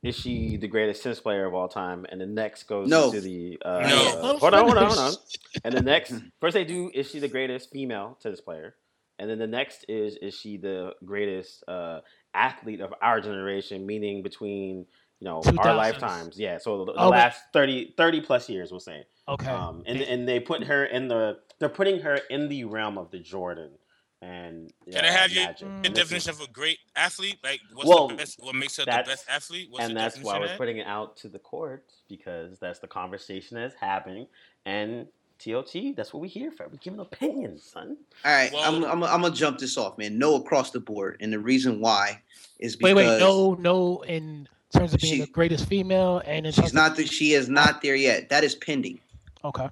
[0.01, 3.11] is she the greatest tennis player of all time, and the next goes No.
[3.11, 4.19] to the uh, No.
[4.35, 5.13] uh, hold on, hold on, hold on.
[5.63, 8.75] And the next first they do is she the greatest female tennis player,
[9.17, 11.99] and then the next is is she the greatest uh,
[12.33, 14.85] athlete of our generation, meaning between
[15.19, 15.75] you know our 2000s.
[15.75, 16.39] lifetimes.
[16.39, 19.03] Yeah, so the, the Oh, but- last 30, 30 plus years, we'll say.
[19.27, 19.49] Okay.
[19.49, 23.11] Um, and and they put her in the they're putting her in the realm of
[23.11, 23.71] the Jordan
[24.21, 25.61] and Can I have your- Magic.
[25.61, 28.39] your Your definition is- of a great athlete, like what's Well, the best?
[28.41, 29.69] What makes her the best athlete?
[29.69, 32.87] What's and your that's why we're putting it out to the court because that's the
[32.87, 34.27] conversation that's happening.
[34.65, 35.07] And
[35.39, 36.67] TOT, that's what we here for.
[36.67, 37.95] We're giving opinions, son.
[38.25, 40.17] All right, Well- I'm, I'm, I'm gonna jump this off, man.
[40.17, 42.21] No across the board, and the reason why
[42.59, 44.01] is because wait, no, no.
[44.01, 46.97] In terms of being She- the greatest female, and in she's not.
[46.97, 48.27] The, she is not there yet.
[48.29, 48.99] That is pending.
[49.45, 49.69] Okay.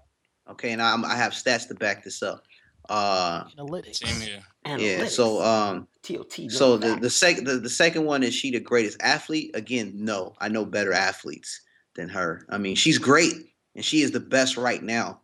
[0.49, 2.45] Okay, and I'm, I have stats to back this up.
[2.89, 3.95] Uh, Analytics.
[4.05, 4.43] Same here.
[4.77, 5.05] yeah.
[5.05, 6.49] So um, TOT.
[6.49, 7.15] so no the the facts.
[7.15, 9.51] second the, the second one is she the greatest athlete?
[9.53, 10.35] Again, no.
[10.39, 11.61] I know better athletes
[11.95, 12.45] than her.
[12.49, 13.33] I mean, she's great,
[13.75, 15.21] and she is the best right now.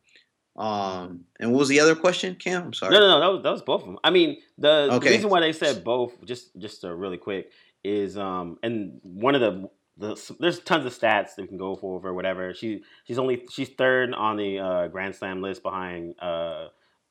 [0.55, 2.63] Um, and what was the other question, Cam?
[2.63, 2.93] I'm sorry.
[2.93, 3.19] No, no, no.
[3.19, 3.97] That was, that was both of them.
[4.03, 7.49] I mean, the, the reason why they said both, just just uh, really quick,
[7.83, 11.75] is um, and one of the the there's tons of stats that we can go
[11.75, 12.53] for or whatever.
[12.53, 16.67] She she's only she's third on the uh, Grand Slam list behind uh,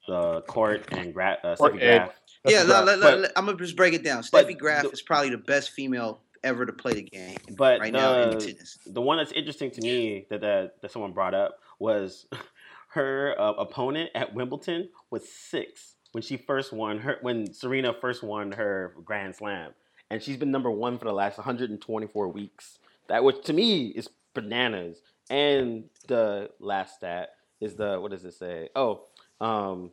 [0.07, 2.13] the court and Gra- uh, Court Steffi Graf.
[2.45, 2.87] Yeah, Steffi let, Graf.
[2.87, 4.23] let, But- let, I'm gonna just break it down.
[4.23, 7.93] Steffi Graf the- is probably the best female ever to play the game But right
[7.93, 8.79] now in the the- tennis.
[8.87, 12.27] the one that's interesting to me that that, that someone brought up was
[12.89, 18.23] her uh, opponent at Wimbledon was six when she first won her when Serena first
[18.23, 19.71] won her Grand Slam,
[20.11, 22.79] and she's been number one for the last 124 weeks.
[23.09, 25.01] That which to me is bananas.
[25.31, 28.69] And the last stat is the what does it say?
[28.77, 29.05] Oh,
[29.43, 29.91] um,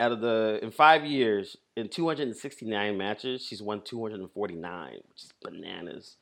[0.00, 6.16] out of the in five years in 269 matches, she's won 249, which is bananas.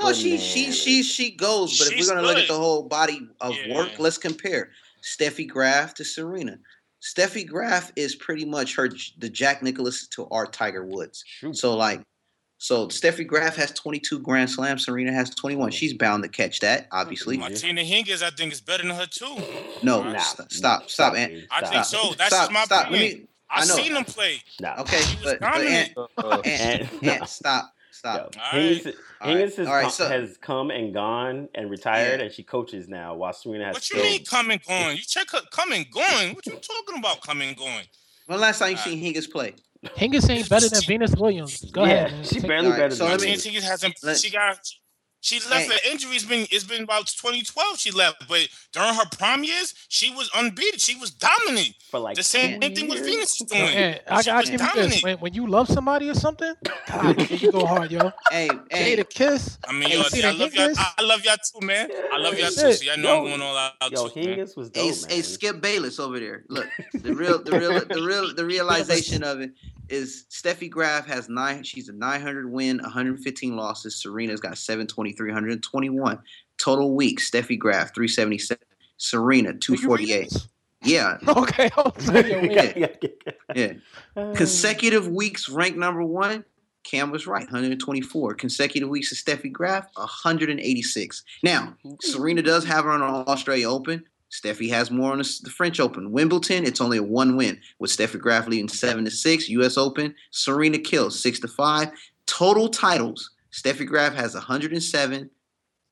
[0.00, 3.28] No, she she she she goes, but if we're gonna look at the whole body
[3.40, 3.74] of Yeah.
[3.74, 4.70] work, let's compare.
[5.02, 6.58] Steffi Graf to Serena.
[7.02, 8.88] Steffi Graf is pretty much her
[9.18, 11.24] the Jack Nicklaus to our Tiger Woods.
[11.26, 11.56] Shoot.
[11.56, 12.02] So like,
[12.58, 14.84] so Steffi Graf has 22 Grand Slams.
[14.84, 15.70] Serena has 21.
[15.70, 17.38] She's bound to catch that, obviously.
[17.38, 19.36] Martina Hingis, I think, is better than her too.
[19.82, 21.32] No, Nah, st- stop, stop, Ant.
[21.32, 21.72] dude, I stop.
[21.72, 22.14] think so.
[22.18, 22.90] That's stop, just my stop.
[22.90, 23.18] Let opinion.
[23.20, 23.28] me.
[23.50, 23.74] I, I know.
[23.76, 24.42] seen them play.
[24.60, 24.80] Nah.
[24.80, 25.92] Okay, but, but dominant.
[25.96, 28.34] Ant, Ant, and- Ant, stop, Yo, stop.
[28.52, 28.94] All Hingis, right.
[29.22, 32.26] Hingis has, All right, come, so- has come and gone and retired, Yeah.
[32.26, 34.10] and she coaches now while Serena has What you still.
[34.10, 34.96] mean come and going?
[34.96, 36.34] You check her come and going.
[36.34, 37.84] What you talking about come and going?
[38.26, 39.54] When last time you seen Hingis play?
[39.84, 41.64] Hingis ain't better than Venus Williams.
[41.70, 42.12] Go yeah, ahead.
[42.12, 42.24] Man.
[42.24, 44.18] she barely All right, better so than let me- Martina Hingis hasn't.
[44.18, 44.58] She got.
[45.20, 45.78] She left Hey.
[45.78, 46.14] for injury.
[46.16, 47.78] It's been it's been about 2012.
[47.78, 50.78] She left, but during her prime years, she was unbeaten.
[50.78, 51.74] She was dominant.
[51.90, 53.08] for like The same 20 thing with years.
[53.10, 53.62] Venus is doing.
[53.62, 55.02] Ant, I, She I was give you this.
[55.02, 56.54] When, when you love somebody or something,
[56.86, 58.12] God, you go hard, yo.
[58.30, 59.58] Hey, Hey, hey, the kiss.
[59.66, 60.68] I mean, Hey, yo, see I the love y'all.
[60.68, 60.94] Hingis?
[60.98, 61.90] I love y'all too, man.
[62.12, 62.60] I love y'all too.
[62.60, 62.78] Shit.
[62.78, 64.38] So y'all know I'm Yo, going all out Yo, too, man.
[64.38, 65.22] Hingis was hey, dope, hey, man.
[65.24, 66.44] Skip Bayless over there.
[66.48, 69.50] Look, the real, the real, the real, the realization of it
[69.88, 71.62] is Steffi Graf has nine.
[71.62, 73.96] She's a 900 win, 115 losses.
[73.96, 76.18] Serena's got 723, 121
[76.58, 77.30] total weeks.
[77.30, 78.58] Steffi Graf 377.
[78.96, 80.32] Serena 248.
[80.82, 81.70] Yeah, Okay.
[81.76, 82.76] I was like, yo, wait.
[82.76, 82.88] yeah,
[83.54, 83.72] yeah,
[84.16, 84.32] yeah.
[84.34, 86.44] Consecutive weeks ranked number one.
[86.84, 88.34] Cam was right, 124.
[88.34, 91.22] Consecutive weeks of Steffi Graf, 186.
[91.42, 94.04] Now, Serena does have her on the Australia Open.
[94.30, 96.12] Steffi has more on the, the French Open.
[96.12, 99.48] Wimbledon, it's only a one win with Steffi Graf leading seven to six.
[99.50, 99.76] U.S.
[99.76, 101.90] Open, Serena kills six to five.
[102.26, 105.30] Total titles, Steffi Graf has 107.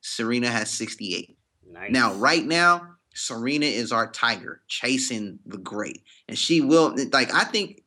[0.00, 1.36] Serena has 68.
[1.70, 1.90] nice.
[1.90, 6.02] Now, right now, Serena is our tiger chasing the great.
[6.28, 7.82] And she will, like, I think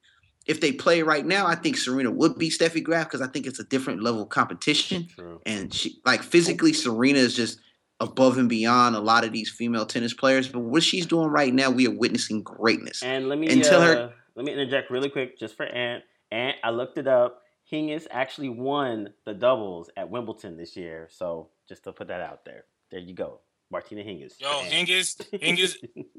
[0.46, 3.46] if they play right now, I think Serena would be Steffi Graf because I think
[3.46, 5.08] it's a different level of competition.
[5.16, 5.40] True.
[5.46, 7.60] And she, like, physically, Serena is just
[8.02, 10.48] above and beyond a lot of these female tennis players.
[10.50, 13.04] But what she's doing right now, we are witnessing greatness.
[13.04, 16.04] And let me Until uh, her- let me interject really quick, just for Ant.
[16.32, 17.44] Ant, I looked it up.
[17.72, 21.08] Hingis actually won the doubles at Wimbledon this year.
[21.12, 23.40] So just to put that out there, there you go,
[23.72, 24.40] Martina Hingis.
[24.40, 24.88] Yo, Ant.
[24.90, 25.76] Hingis, Hingis.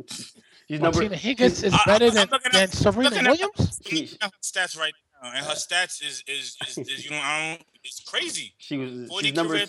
[0.69, 0.99] She's number.
[1.03, 3.81] Martina Hingis is I- better I'm than, looking than Serena Williams.
[4.23, 7.51] At her stats right now, and her stats is is, is, is you know I
[7.57, 7.63] don't.
[7.85, 8.55] It's crazy.
[8.59, 9.11] She was.
[9.21, 9.55] She's number.
[9.55, 9.67] career-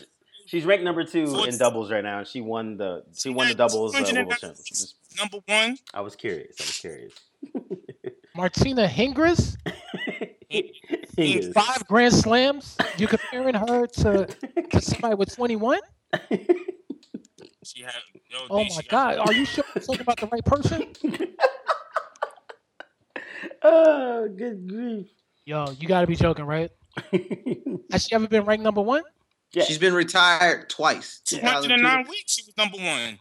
[0.47, 3.03] She's ranked number two Forty- in doubles right now, and she won the.
[3.13, 4.87] She She won the doubles uh, Wimbledon championship.
[5.17, 5.77] Number one.
[5.93, 6.55] I was curious.
[6.59, 7.13] I was curious.
[8.35, 9.55] Martina Hingis,
[11.21, 11.53] Hingis.
[11.53, 12.77] five Grand Slams.
[12.97, 14.27] You comparing her to,
[14.71, 15.79] to somebody with 21?
[17.63, 17.93] She had.
[18.29, 19.15] Yo, Oh D, my she God.
[19.17, 20.87] got- Are you sure you're talking about the right person?
[23.63, 25.07] oh, good grief.
[25.45, 26.69] Yo, you got to be joking, right?
[27.91, 29.03] Has she ever been ranked number one?
[29.53, 29.63] yeah.
[29.63, 31.21] She's been retired twice.
[31.25, 32.33] 209 weeks.
[32.33, 33.19] She was number one.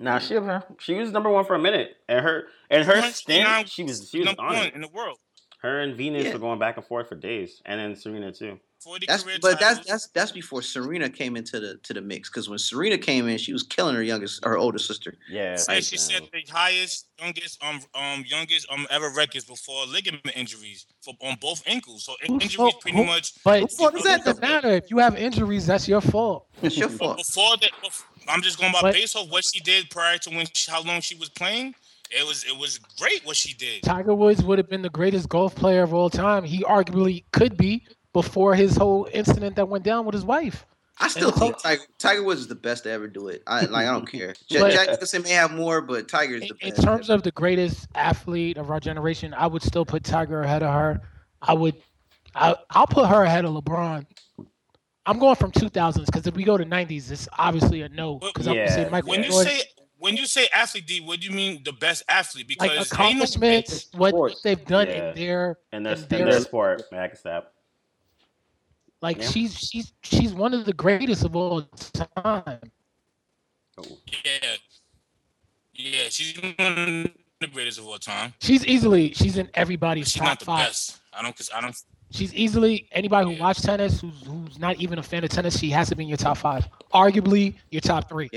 [0.00, 0.38] Nah, she
[0.78, 4.08] she was number one for a minute, and her and her 209 stint, she was
[4.10, 4.74] she was number on one it.
[4.74, 5.18] in the world.
[5.62, 6.32] Her and Venus Yeah.
[6.32, 8.58] were going back and forth for days, and then Serena too.
[9.06, 9.86] That's but that's titles.
[9.86, 12.30] that's that's before Serena came into the to the mix.
[12.30, 15.18] Because when Serena came in, she was killing her youngest, her older sister.
[15.28, 16.00] Yeah, Say she man.
[16.22, 21.36] said the highest, youngest, um, um, youngest, um, ever records before ligament injuries for on
[21.42, 22.04] both ankles.
[22.04, 23.34] So in- Who's injuries fault- pretty who- much.
[23.44, 24.48] But Whose fault is it that, doesn't though?
[24.48, 24.70] matter.
[24.70, 26.46] If you have injuries, that's your fault.
[26.62, 27.16] It's your But fault.
[27.18, 30.30] before that, bef- I'm just going by But- based off what she did prior to
[30.30, 31.74] when she, how long she was playing.
[32.10, 33.82] It was it was great what she did.
[33.82, 36.44] Tiger Woods would have been the greatest golf player of all time.
[36.44, 40.66] He arguably could be before his whole incident that went down with his wife.
[41.02, 43.42] I still think Tiger, Tiger Woods is the best to ever do it.
[43.46, 43.86] I like.
[43.86, 44.34] I don't care.
[44.50, 46.78] Jack, But- Jack Nicholson may have more, but Tiger is In, the in best.
[46.80, 50.62] In terms of the greatest athlete of our generation, I would still put Tiger ahead
[50.62, 51.00] of her.
[51.40, 51.74] I would,
[52.34, 54.04] I, I'll put her ahead of LeBron.
[55.06, 58.18] I'm going from 2000s because if we go to 90s, it's obviously a no.
[58.18, 59.52] Because I'm gonna say Michael When you Jordan.
[59.52, 59.62] say
[60.00, 62.48] when you say athlete, D, what do you mean the best athlete?
[62.48, 65.10] Because like ain't no accomplishments, what they've done Yeah.
[65.10, 67.44] in their and their and and their- their sport, Backstep.
[69.02, 69.28] like Yeah.
[69.28, 72.60] she's she's she's one of the greatest of all time.
[73.78, 73.98] Oh.
[74.24, 74.56] Yeah,
[75.74, 77.10] yeah, she's one of
[77.40, 78.34] the greatest of all time.
[78.40, 80.66] She's easily she's in everybody's She's top not the five.
[80.68, 80.98] best.
[81.12, 81.36] I don't.
[81.36, 81.76] Cause I don't.
[82.12, 83.40] She's easily anybody who Yeah.
[83.42, 85.58] watched tennis who's who's not even a fan of tennis.
[85.58, 88.28] She has to be in your top five, arguably your top three.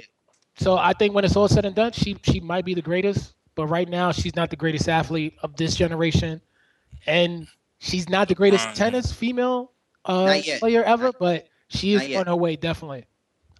[0.57, 0.65] Yeah.
[0.65, 3.33] So I think when it's all said and done, she she might be the greatest,
[3.55, 6.41] but right now she's not the greatest athlete of this generation,
[7.05, 7.47] and
[7.79, 9.71] she's not the greatest Uh, tennis female
[10.05, 11.05] uh, player ever.
[11.05, 13.05] Not- but she is on her way definitely.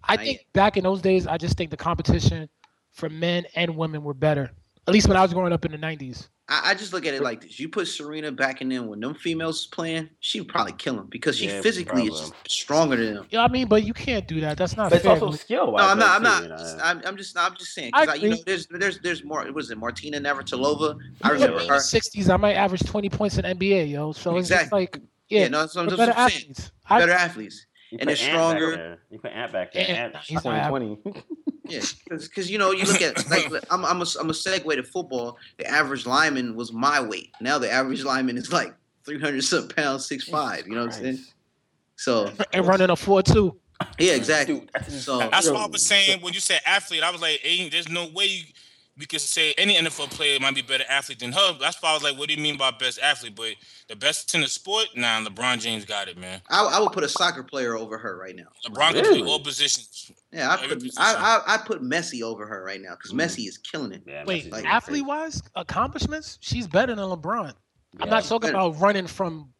[0.04, 0.52] I Not think yet.
[0.52, 2.48] back in those days, I just think the competition
[2.90, 4.50] for men and women were better.
[4.86, 6.28] At least when I was growing up in the '90s.
[6.46, 9.00] I, I just look at it like this: you put Serena back in there when
[9.00, 12.36] them females is playing, she would probably kill him because she Yeah, physically is probably.
[12.48, 13.26] stronger than them.
[13.30, 14.58] Yeah, I mean, but you can't do that.
[14.58, 15.68] That's not But it's also skill.
[15.72, 16.16] No, I'm not.
[16.16, 16.50] I'm not.
[16.82, 17.38] I'm, I'm just.
[17.38, 17.92] I'm just saying.
[17.94, 19.50] I Cause I, you know, there's there's there's more.
[19.52, 20.98] Was it Martina Navratilova?
[21.22, 21.74] I I remember in her.
[21.76, 24.12] the '60s, I might average 20 points in NBA, yo.
[24.12, 24.98] So it's just like,
[25.30, 26.26] Yeah, yeah, no, that's what we're I'm better saying.
[26.26, 26.72] athletes.
[26.90, 27.66] I- Better athletes.
[27.94, 28.98] You and put they're stronger.
[29.08, 29.88] You put Ant back there.
[29.88, 31.22] Ant- Ant, he's not 2020.
[31.66, 34.82] Yeah, because you know you look at like I'm I'm a, I'm a segue to
[34.82, 35.38] football.
[35.56, 37.30] The average lineman was my weight.
[37.40, 38.74] Now the average lineman is like
[39.06, 40.66] 300 some pounds, six five.
[40.66, 41.18] You know what I'm saying?
[41.96, 43.58] So and running a four-two.
[43.98, 44.56] yeah, exactly.
[44.56, 47.40] Dude, that's So That's why I was saying when you said athlete, I was like,
[47.42, 48.44] ain't there's no way you,
[48.98, 51.56] we could say any NFL player might be better athlete than her.
[51.60, 53.34] That's why I was like, what do you mean by best athlete?
[53.34, 53.54] But
[53.88, 56.40] the best in the sport, nah, LeBron James got it, man.
[56.48, 58.44] I, I would put a soccer player over her right now.
[58.66, 59.22] LeBron can Really?
[59.22, 60.12] play all positions.
[60.32, 60.94] Yeah, I Every put position.
[60.98, 63.20] I, I I put Messi over her right now because Mm.
[63.20, 64.02] Messi is killing it.
[64.06, 67.54] Yeah, Wait, like- athlete-wise, accomplishments, she's better than LeBron.
[68.00, 68.56] I'm not talking Better.
[68.56, 69.53] about running from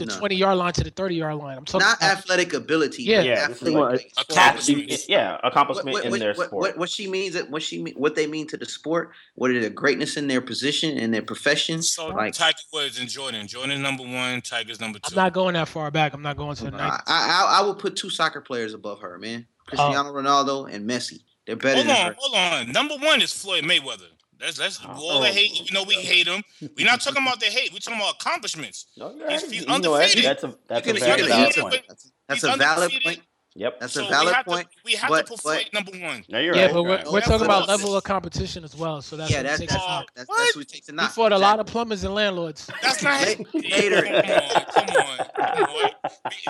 [0.00, 0.18] the No.
[0.20, 1.56] 20-yard line to the 30-yard line.
[1.58, 3.04] I'm talking Not about athletic ability.
[3.04, 3.22] Yeah.
[3.22, 5.08] Yeah, this is what- Like, Accomplishments.
[5.08, 6.60] Yeah, accomplishment what, in their what, sport.
[6.62, 9.60] what, what she means what she mean what they mean to the sport, what are
[9.60, 11.82] the greatness in their position and their profession.
[11.82, 13.46] So Like Tiger Woods and Jordan.
[13.46, 15.02] Jordan number one, Tiger's number two.
[15.06, 15.16] I'm two.
[15.16, 16.12] not going that far back.
[16.14, 16.78] I'm not going to the 90s.
[16.80, 19.36] I, I I would put two soccer players above her, man.
[19.38, 21.20] Um, Cristiano Ronaldo and Messi.
[21.46, 22.16] They're better hold than on, her.
[22.18, 22.72] hold on.
[22.72, 24.08] Number one is Floyd Mayweather.
[24.40, 25.60] That's that's all the hate.
[25.68, 26.42] You know we hate him.
[26.76, 27.72] We're not talking about the hate.
[27.72, 28.86] We're talking about accomplishments.
[28.96, 30.24] No, He's- he's You know undefeated.
[30.24, 31.82] That's a that's a can- very valid point.
[31.88, 33.20] That's, that's a valid point.
[33.56, 33.80] Yep.
[33.80, 34.70] That's so a valid we point.
[34.70, 36.24] To, we have but- to put but- Floyd number one.
[36.28, 36.72] No, you're yeah, right.
[36.72, 37.06] but we're, Right.
[37.10, 39.02] we're talking about I level of competition as well.
[39.02, 40.38] So that's yeah, what that's takes that's, us Oh, that's, what?
[40.38, 41.10] that's what takes a We knock.
[41.12, 42.70] fought a lot of plumbers and landlords.
[42.80, 44.02] That's not La- later.
[44.02, 45.90] Come on, come on, come on.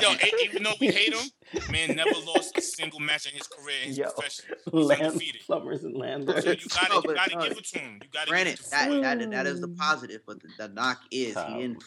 [0.02, 0.10] Yo,
[0.44, 1.30] even though we hate him,
[1.70, 4.10] man never lost a single match in his career in his Yo.
[4.10, 4.44] profession.
[4.70, 5.40] Land, undefeated.
[5.46, 6.44] plumbers and So landlords.
[6.44, 7.42] you gotta, No, you but gotta no.
[7.48, 7.98] give it to him.
[8.02, 10.68] You gotta Granted, give it to that, that that is the positive, but the, the
[10.68, 11.78] knock is he didn't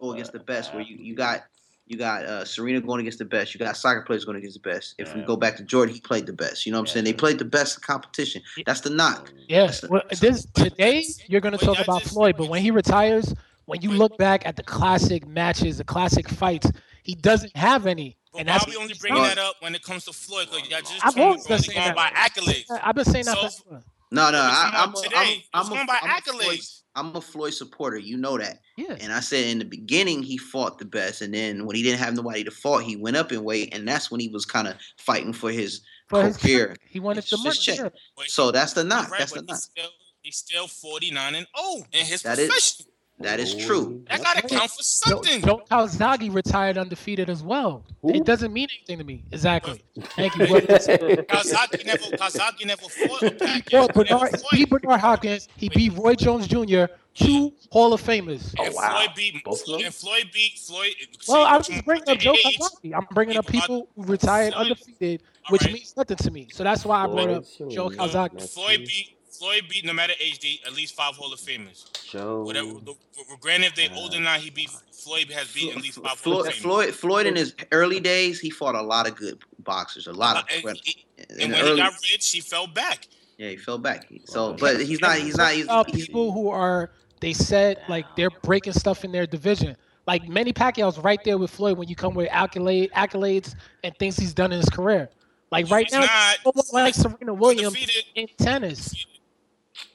[0.00, 0.74] go oh, against the best.
[0.74, 1.44] Where you, you got
[1.88, 3.54] you got uh, Serena going against the best.
[3.54, 4.94] You got soccer players going against the best.
[4.98, 6.66] If we go back to Jordan, he played the best.
[6.66, 7.04] You know what I'm saying?
[7.04, 8.42] They played the best competition.
[8.66, 9.32] That's the knock.
[9.48, 9.82] Yes.
[9.88, 13.80] Well, this today you're going to talk about just- Floyd, but when he retires, when
[13.82, 16.70] you look back at the classic matches, the classic fights,
[17.02, 18.16] he doesn't have any.
[18.32, 20.48] But And why that's are we only bringing that up when it comes to Floyd?
[20.50, 22.80] Because y'all just I've told me always we're been only saying going by accolades.
[22.82, 23.38] I've been saying that.
[23.52, 25.16] So- No, no, I, I'm, about a, today.
[25.16, 26.82] I'm a, It's I'm a, going by I'm a Floyd, accolades.
[26.98, 27.96] I'm a Floyd supporter.
[27.98, 28.60] You know that.
[28.76, 28.96] Yeah.
[29.00, 32.00] And I said in the beginning he fought the best, and then when he didn't
[32.00, 34.66] have nobody to fight, he went up in weight, and that's when he was kind
[34.68, 36.76] of fighting for his For his career.
[36.88, 37.56] He wanted It's the money.
[37.56, 37.78] check.
[37.78, 37.88] yeah.
[38.26, 39.10] So that's the you're knock.
[39.10, 39.56] right, That's the but knock.
[39.56, 39.90] he's still,
[40.22, 42.86] he's still 49 and 0 in his That is- profession.
[43.20, 44.04] That is oh, true.
[44.08, 45.42] That gotta count for Joe, something.
[45.42, 47.84] Joe Calzaghe retired undefeated as well.
[48.02, 48.10] Who?
[48.14, 49.24] It doesn't mean anything to me.
[49.32, 49.82] Exactly.
[50.14, 50.46] Thank you.
[50.48, 53.34] Well, he never, Calzaghe never fought a Pacquiao.
[53.34, 55.48] fought He never Bernard, fought- he beat Bernard Hopkins.
[55.56, 56.84] He beat Roy Jones Jr.
[57.14, 58.54] Two Hall of Famers.
[58.56, 58.98] And Oh, wow.
[58.98, 59.86] Floyd beat Both of them?
[59.86, 60.94] and Floyd beat Floyd.
[61.26, 62.94] Well, I'm just bringing up Joe age, Calzaghe.
[62.94, 65.72] I'm bringing up people who retired undefeated, All which right.
[65.74, 66.46] means nothing to me.
[66.52, 67.96] So that's why I brought up Joe Jones.
[67.96, 68.48] Calzaghe.
[68.54, 71.84] Floyd beat Floyd beat no matter age, they at least five Hall of Famers.
[72.10, 72.42] Joe.
[72.42, 72.72] Whatever.
[73.40, 76.46] Granted, if they older now, he beat Floyd has beat at least five Hall Floyd,
[76.48, 76.56] of Famers.
[76.60, 80.36] Floyd, Floyd in his early days, he fought a lot of good boxers, a lot
[80.36, 80.44] of.
[80.64, 83.06] and, in and when early, he got rich, he fell back.
[83.36, 84.08] yeah, he fell back.
[84.24, 85.18] So, but he's not.
[85.18, 85.52] He's not.
[85.52, 89.76] He's, Uh, he's, people who are they said like they're breaking stuff in their division.
[90.06, 94.16] Like Manny Pacquiao's right there with Floyd when you come with accolade accolades and things
[94.16, 95.10] he's done in his career.
[95.50, 96.00] Like right He's now,
[96.44, 96.72] not.
[96.72, 98.04] like Serena Williams Undefeated.
[98.14, 99.06] in tennis.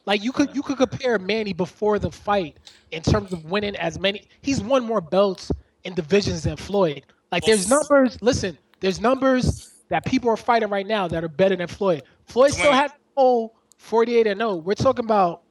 [0.06, 2.58] Like you could you could compare Manny before the fight
[2.91, 4.28] in terms of winning as many.
[4.41, 5.52] He's won more belts
[5.84, 7.04] in divisions than Floyd.
[7.32, 8.17] Like there's numbers.
[8.22, 12.04] Listen, there's numbers that people are fighting right now that are better than Floyd.
[12.26, 12.74] Floyd still Dwayne.
[12.76, 14.56] had whole 48 and 0.
[14.58, 15.41] We're talking about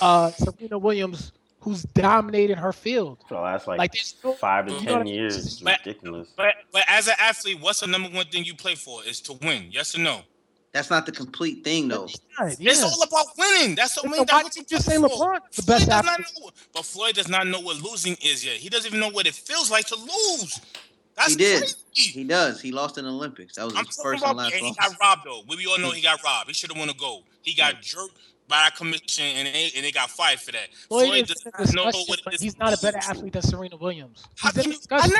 [0.00, 3.18] uh Serena Williams who's dominating her field.
[3.28, 5.14] For the last like, Like, there's no- five to ten what I mean?
[5.14, 5.36] years.
[5.36, 6.28] It's But- ridiculous.
[6.36, 9.04] But but as an athlete, what's the number one thing you play for?
[9.04, 9.68] Is to win.
[9.72, 10.20] Yes or no?
[10.76, 12.06] That's not the complete thing, though.
[12.38, 12.70] Yeah, yeah.
[12.72, 13.74] It's all about winning.
[13.76, 14.24] That's the So main.
[14.26, 15.08] why That's what did you you just play say for.
[15.56, 16.28] The Floyd best does not athlete?
[16.40, 18.56] know, but Floyd does not know what losing is yet.
[18.56, 20.60] He doesn't even know what it feels like to lose.
[21.16, 21.60] That's He did.
[21.60, 21.76] crazy.
[21.94, 22.60] He does.
[22.60, 23.56] He lost in the Olympics.
[23.56, 25.42] That was I'm his talking first and about, last and he got robbed though.
[25.48, 26.26] We all know he got hmm.
[26.26, 26.48] robbed.
[26.48, 27.24] He should have won a gold.
[27.42, 27.80] He got hmm.
[27.82, 30.68] jerked by a commission, and they, and they got fired for that.
[30.88, 33.42] Floyd Floyd does not know what it but is he's not a better athlete than
[33.42, 34.24] Serena Williams.
[34.36, 34.76] How He's in can you?
[34.78, 35.12] discussion.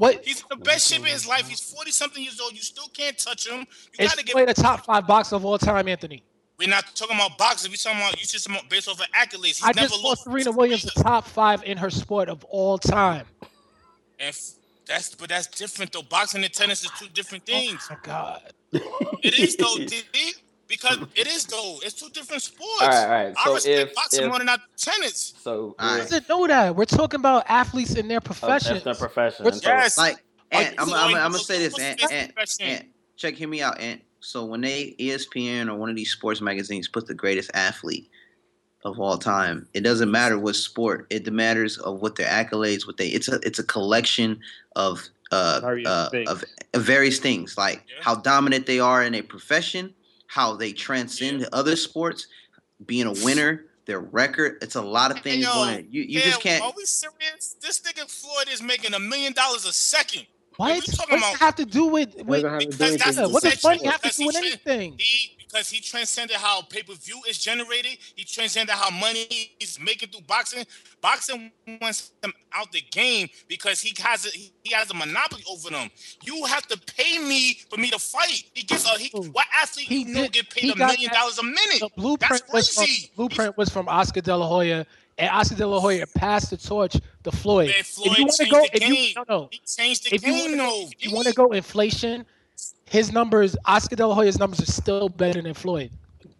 [0.00, 0.14] I'm not.
[0.16, 1.48] What He's the best shape in his life.
[1.48, 2.52] He's 40 something years old.
[2.52, 3.60] You still can't touch him.
[3.60, 4.32] You is gotta get.
[4.32, 6.22] Floyd a top five boxer of all time, Anthony?
[6.58, 7.70] We're not talking about boxing.
[7.70, 9.58] We're talking about you just talking about based off of accolades.
[9.58, 10.24] He's I never just lost.
[10.24, 13.26] saw Serena Williams the top five in her sport of all time.
[14.20, 14.36] And
[14.86, 16.02] that's but that's different though.
[16.02, 17.88] Boxing and tennis is two different oh things.
[17.90, 18.42] Oh my God.
[19.22, 20.34] It is though, DD.
[20.72, 21.78] Because it is though.
[21.84, 22.80] It's two different sports.
[22.80, 23.34] All right, all right.
[23.36, 25.34] I So respect if, boxing if more than I tennis.
[25.40, 25.98] so, All right.
[25.98, 26.74] doesn't know that.
[26.74, 28.20] We're talking about athletes in their oh,
[28.80, 29.44] that's their profession.
[29.44, 29.98] What's- So- Yes.
[29.98, 30.16] Like,
[30.50, 32.00] and I'm, Floyd, I'm, I'm gonna say this, what's and,
[32.36, 32.84] his and,
[33.16, 36.88] check, hear me out, and so when they ESPN or one of these sports magazines
[36.88, 38.08] put the greatest athlete
[38.84, 41.06] of all time, it doesn't matter what sport.
[41.10, 43.08] It matters of what their accolades, what they.
[43.08, 44.40] It's a it's a collection
[44.76, 46.30] of uh, Various uh things.
[46.30, 46.44] of,
[46.74, 48.02] of various things, like Yeah.
[48.02, 49.94] how dominant they are in a profession,
[50.32, 52.26] how they transcend other sports,
[52.86, 53.66] being a winner.
[53.84, 55.88] Their record, it's a lot of Hey, things yo, going.
[55.90, 56.62] You you Yeah, just can't.
[56.64, 57.56] Are we serious?
[57.60, 60.24] This nigga Floyd is making a million dollars a second.
[60.56, 60.68] What?
[60.68, 62.70] we What talking does about- it have to do with, with Doesn't have to do
[62.70, 63.84] Because that's yeah, with what does essential.
[63.84, 64.94] money have to do with anything?
[64.98, 67.98] He because he transcended how pay per view is generated.
[68.16, 69.26] He transcended how money
[69.58, 70.64] he's making through boxing.
[71.00, 71.50] Boxing
[71.80, 75.90] wants him out the game because he has a he has a monopoly over them.
[76.24, 78.44] You have to pay me for me to fight.
[78.54, 79.10] He gets a he.
[79.16, 81.80] What athlete He you know get paid a million that- dollars a minute?
[81.80, 82.86] The blueprint was from
[83.16, 84.86] blueprint was from Oscar De La Hoya,
[85.18, 87.68] and Oscar De La Hoya passed the torch to Floyd.
[87.68, 90.32] Man, if you want to go, if you no, no, He changed the if you
[90.32, 92.24] game, to, if you want to go inflation,
[92.92, 95.90] his numbers, Oscar De La Hoya's numbers are still better than Floyd.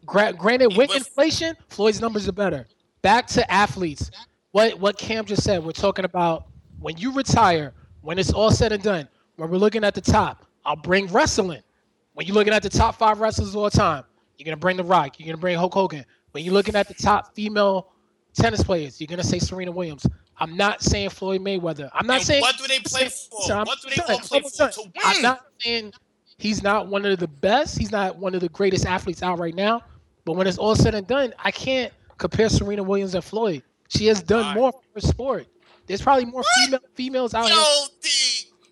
[0.04, 2.66] Gra- granted, with but- inflation, Floyd's numbers are better.
[3.00, 4.10] Back to athletes.
[4.50, 5.64] What what Cam just said.
[5.64, 6.46] We're talking about
[6.78, 7.72] when you retire,
[8.02, 9.08] when it's all said and done.
[9.36, 11.62] When we're looking at the top, I'll bring wrestling.
[12.12, 14.04] When you're looking at the top five wrestlers of all time,
[14.36, 15.18] you're gonna bring The Rock.
[15.18, 16.04] You're gonna bring Hulk Hogan.
[16.32, 17.92] When you're looking at the top female
[18.34, 20.06] tennis players, you're gonna say Serena Williams.
[20.36, 21.88] I'm not saying Floyd Mayweather.
[21.94, 23.52] I'm not And saying what do they play for?
[23.52, 24.68] I'm What do they all play for?
[24.68, 24.90] To win.
[25.02, 25.92] I'm not saying
[26.42, 27.78] he's not one of the best.
[27.78, 29.82] He's not one of the greatest athletes out right now.
[30.24, 33.62] But when it's all said and done, I can't compare Serena Williams and Floyd.
[33.88, 34.56] She has done Alright.
[34.56, 35.46] more for sport.
[35.86, 37.56] There's probably more female, females out here.
[37.56, 38.08] Yo, D.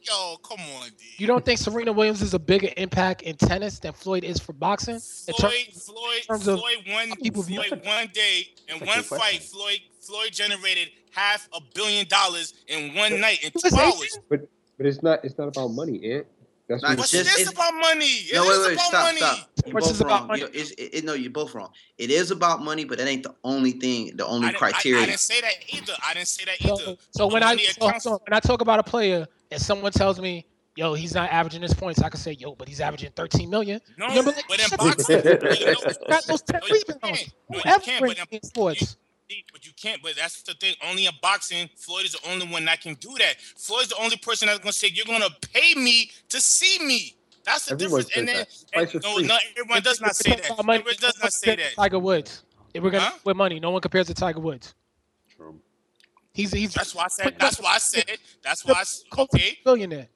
[0.03, 1.05] Yo, come on, D.
[1.19, 4.53] You don't think Serena Williams is a bigger impact in tennis than Floyd is for
[4.53, 4.95] boxing?
[4.95, 9.19] In ter- Floyd, Floyd, terms Floyd, one, people Floyd, one day in That's one fight,
[9.19, 9.41] question.
[9.43, 14.19] Floyd, Floyd generated half a billion dollars in one night in two hours.
[14.29, 16.27] But but it's not it's not about money, Ant.
[16.71, 18.05] That's Not what just- it it's- about money.
[18.07, 19.17] It No, is wait, wait, about stop, money.
[19.19, 19.37] stop.
[19.67, 20.27] You're Sports both is about wrong.
[20.29, 20.41] money.
[20.41, 21.73] You- it's- it, it- no, you're both wrong.
[21.99, 24.69] It is about money, but that ain't the only thing, the I only didn't, I,
[24.69, 24.73] I
[25.07, 25.93] didn't say that either.
[26.07, 26.97] I didn't say that So, either.
[27.11, 30.47] so when I so, so when I talk about a player and someone tells me,
[30.77, 33.81] "Yo, he's not averaging his points," I can say, "Yo, but he's averaging 13 million.
[33.99, 35.75] no, You're gonna like, but in "Shut boxing, up." you know,
[36.09, 37.01] got those 10 no, you rebounds.
[37.03, 37.33] can't.
[37.51, 38.87] No, you Whoever can't, brings but in- in
[39.31, 39.51] sports.
[39.53, 40.03] But you can't.
[40.03, 40.75] But that's the thing.
[40.89, 43.37] Only in boxing, Floyd is the only one that can do that.
[43.57, 47.15] Floyd's the only person that's gonna say, "You're gonna pay me to see me."
[47.45, 48.17] That's the Everyone difference.
[48.19, 49.27] And then, and, no, free.
[49.27, 50.39] no, everyone does not say that.
[50.43, 51.75] talking about money, Everyone does not say that.
[51.75, 52.43] Tiger Woods.
[52.75, 53.19] If we're gonna Huh?
[53.25, 54.75] with money, no one compares to Tiger Woods.
[55.37, 55.59] True.
[56.33, 57.37] He's he's That's why I said.
[57.39, 58.19] That's why I said.
[58.43, 58.75] That's why.
[58.75, 60.09] I, s- close okay, billionaire.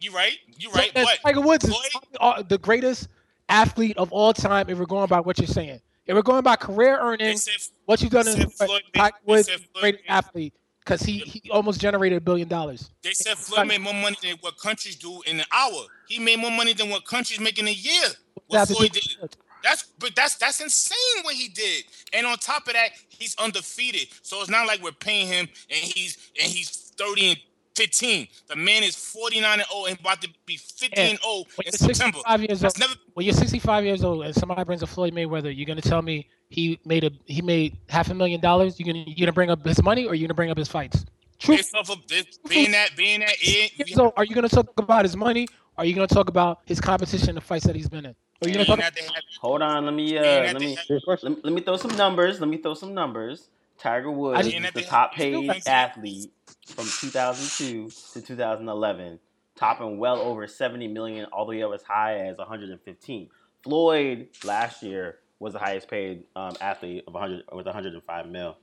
[0.00, 0.38] you right.
[0.58, 0.92] You So right.
[0.94, 3.08] that But Tiger Woods is Floyd- probably all- the greatest
[3.48, 4.68] athlete of all time.
[4.68, 8.00] If we're going by what you're saying, if we're going by career earnings, said what
[8.02, 10.54] you've done in said Floyd made- Tiger they Woods said is a Floyd great athlete
[10.84, 12.90] because he he almost generated a billion dollars.
[13.02, 15.84] they said Floyd made more money than what countries do in an hour.
[16.08, 18.08] He made more money than what countries make in a year.
[18.48, 19.36] What Floyd did.
[19.62, 21.84] That's but that's that's insane what he did.
[22.12, 24.08] And on top of that, he's undefeated.
[24.22, 27.38] So it's not like we're paying him and he's and he's 30 and
[27.74, 28.28] 15.
[28.48, 31.72] The man is 49 and 0 and about to be 50 and 0 When in
[31.72, 32.18] September.
[32.18, 35.14] 65 years old, That's never when you're 65 years old and somebody brings a Floyd
[35.14, 38.78] Mayweather, you're gonna tell me he made a he made half a million dollars.
[38.78, 41.04] You gonna you gonna bring up his money or you're gonna bring up his fights?
[41.38, 41.56] True.
[41.56, 45.04] based off of this, being that being that it, So are you gonna talk about
[45.04, 45.48] his money?
[45.76, 48.14] Or are you gonna talk about his competition, the fights that he's been in?
[48.42, 50.74] Or you gonna talk that they have- Hold on, let me uh, let me they
[50.74, 51.28] have- Good question.
[51.30, 52.38] let, me- let me throw some numbers.
[52.40, 53.48] Let me throw some numbers.
[53.78, 56.30] Tiger Woods just- is Being that the top paid athlete
[56.66, 59.18] from 2002 to 2011,
[59.56, 63.28] topping well over 70 million, all the way up as high as 115.
[63.62, 68.56] Floyd last year was the highest paid um, athlete of 100 with 105 mil,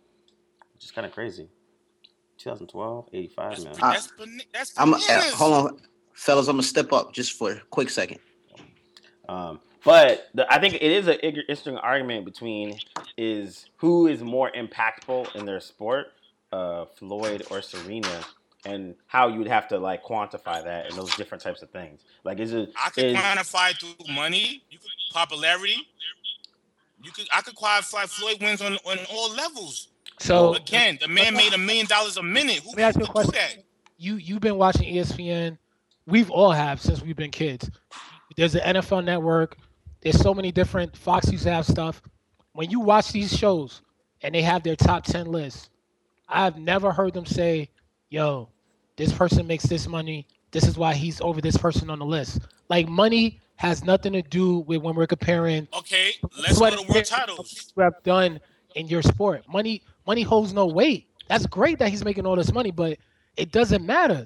[0.74, 1.50] which is kind of crazy.
[2.38, 3.74] 2012, 85 mil.
[3.74, 5.00] That's ban- that's I'm uh,
[5.34, 5.82] hold on,
[6.14, 6.48] fellas.
[6.48, 8.20] I'm gonna step up just for a quick second.
[9.28, 12.80] Um, but the, I think it is an interesting argument between
[13.18, 16.08] is who is more impactful in their sport,
[16.52, 18.22] uh, Floyd or Serena,
[18.66, 22.02] and how you would have to like quantify that and those different types of things.
[22.24, 24.64] Like, is it I could is quantify through money.
[24.70, 25.88] You could popularity.
[27.02, 29.90] You could I could quantify Floyd wins on, on all levels.
[30.20, 32.58] so Again, the man made a million dollars a minute.
[32.58, 33.34] Who Let me ask you a question.
[33.34, 33.64] That?
[33.98, 35.58] You you've been watching ESPN.
[36.06, 37.70] We've all have since we've been kids.
[38.36, 39.58] There's the NFL Network.
[40.02, 42.02] There's so many different Fox used to have stuff.
[42.54, 43.82] When you watch these shows
[44.22, 45.70] and they have their top ten lists,
[46.30, 47.70] I've never heard them say,
[48.10, 48.50] "Yo,
[48.96, 50.28] this person makes this money.
[50.52, 54.22] This is why he's over this person on the list." Like money has nothing to
[54.22, 57.74] do with when we're comparing Okay, let's go sweat to world tears titles.
[57.76, 58.40] you have done
[58.76, 59.44] in your sport.
[59.50, 61.08] Money, money holds no weight.
[61.28, 62.98] That's great that he's making all this money, but
[63.36, 64.24] it doesn't matter.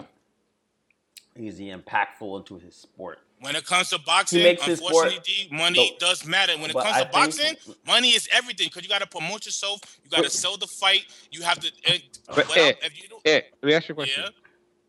[1.35, 3.19] He's the impactful into his sport.
[3.43, 6.07] When it comes to boxing, unfortunately, D, money No.
[6.07, 6.53] does matter.
[6.57, 9.05] When it But comes I to boxing, think- money is everything because you got to
[9.07, 9.81] promote yourself.
[10.01, 11.03] You got to sell the fight.
[11.29, 11.67] You have to.
[11.67, 14.23] Uh, But, without- Ed, if you don't, Yeah, let me ask you a question.
[14.23, 14.29] yeah.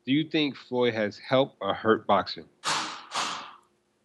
[0.06, 2.44] Do you think Floyd has helped or hurt boxing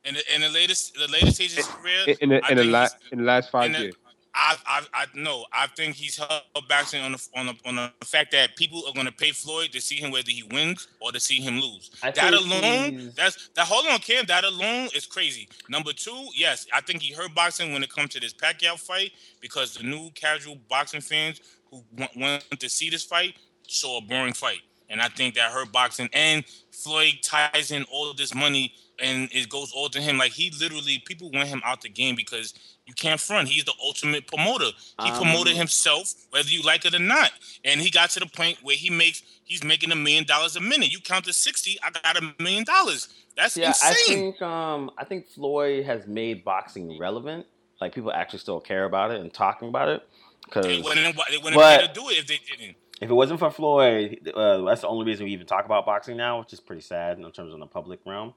[0.04, 2.56] In the, in the latest, the latest stage of his career, in, in the in
[2.58, 3.96] the think last in the last five in the- years?
[4.34, 6.30] I, I, I no, I think he's held
[6.70, 9.72] boxing on the on the on the fact that people are going to pay Floyd
[9.72, 11.90] to see him whether he wins or to see him lose.
[12.04, 13.66] I that alone, he's- that's that.
[13.68, 14.26] Hold on, Cam.
[14.28, 15.50] That alone is crazy.
[15.68, 19.12] Number two, yes, I think he hurt boxing when it comes to this Pacquiao fight
[19.42, 23.36] because the new casual boxing fans who want, want to see this fight
[23.68, 24.60] saw a boring fight,
[24.90, 26.10] and I think that hurt boxing.
[26.14, 30.18] And Floyd ties in all of this money, and it goes all to him.
[30.18, 32.54] Like he literally, people want him out the game because
[32.90, 33.48] you can't front.
[33.48, 34.66] He's the ultimate promoter.
[35.04, 37.32] He Um, promoted himself, whether you like it or not.
[37.64, 40.60] And he got to the point where he makes he's making a million dollars a
[40.60, 40.92] minute.
[40.92, 43.08] You count to sixty, I got a million dollars.
[43.38, 44.16] That's Yeah, I insane.
[44.34, 47.46] think um I think Floyd has made boxing relevant.
[47.80, 50.02] Like people actually still care about it and talking about it.
[50.46, 52.76] Because They wouldn't, they wouldn't But- do it if they didn't.
[53.02, 56.18] if it wasn't for Floyd, uh, that's the only reason we even talk about boxing
[56.18, 58.34] now, which is pretty sad in terms of the public realm.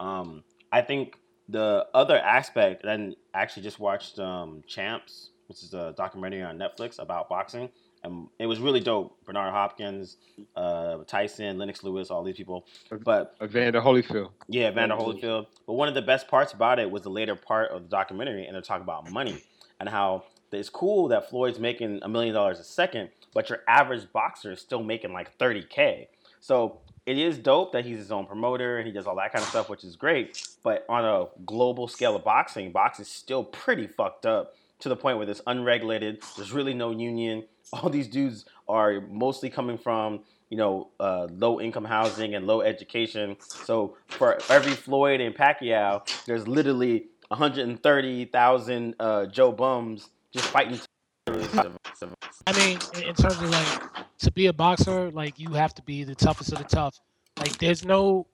[0.00, 0.42] Um,
[0.72, 1.16] I think
[1.50, 6.58] the other aspect, and I actually just watched um, Champs, which is a documentary on
[6.58, 7.68] Netflix about boxing,
[8.02, 9.16] and it was really dope.
[9.24, 10.16] Bernard Hopkins,
[10.56, 12.66] uh, Tyson, Lennox Lewis, all these people.
[13.04, 14.30] But Evander Holyfield.
[14.48, 14.94] yeah, Vander.
[14.94, 15.46] Holyfield.
[15.66, 18.46] But one of the best parts about it was the later part of the documentary,
[18.46, 19.42] and they're talking about money
[19.78, 24.10] and how it's cool that Floyd's making a million dollars a second, but your average
[24.12, 26.06] boxer is still making like 30K.
[26.40, 29.42] So it is dope that he's his own promoter and he does all that kind
[29.42, 30.46] of stuff, which is great.
[30.62, 34.96] But on a global scale of boxing, boxing is still pretty fucked up to the
[34.96, 36.22] point where it's unregulated.
[36.36, 37.44] There's really no union.
[37.72, 40.20] All these dudes are mostly coming from
[40.50, 43.36] you know, uh, low income housing and low education.
[43.40, 50.80] So for every Floyd and Pacquiao, there's literally 130,000 uh, Joe Bums just fighting.
[51.28, 53.89] I mean, in in terms of like
[54.20, 57.00] to be a boxer, like you have to be the toughest of the tough.
[57.38, 58.26] Like there's no,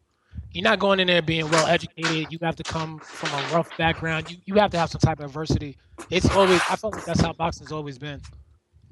[0.50, 2.26] you're not going in there being well educated.
[2.30, 4.30] You have to come from a rough background.
[4.30, 5.76] You you have to have some type of adversity.
[6.10, 8.20] It's always I feel like that's how boxing's always been.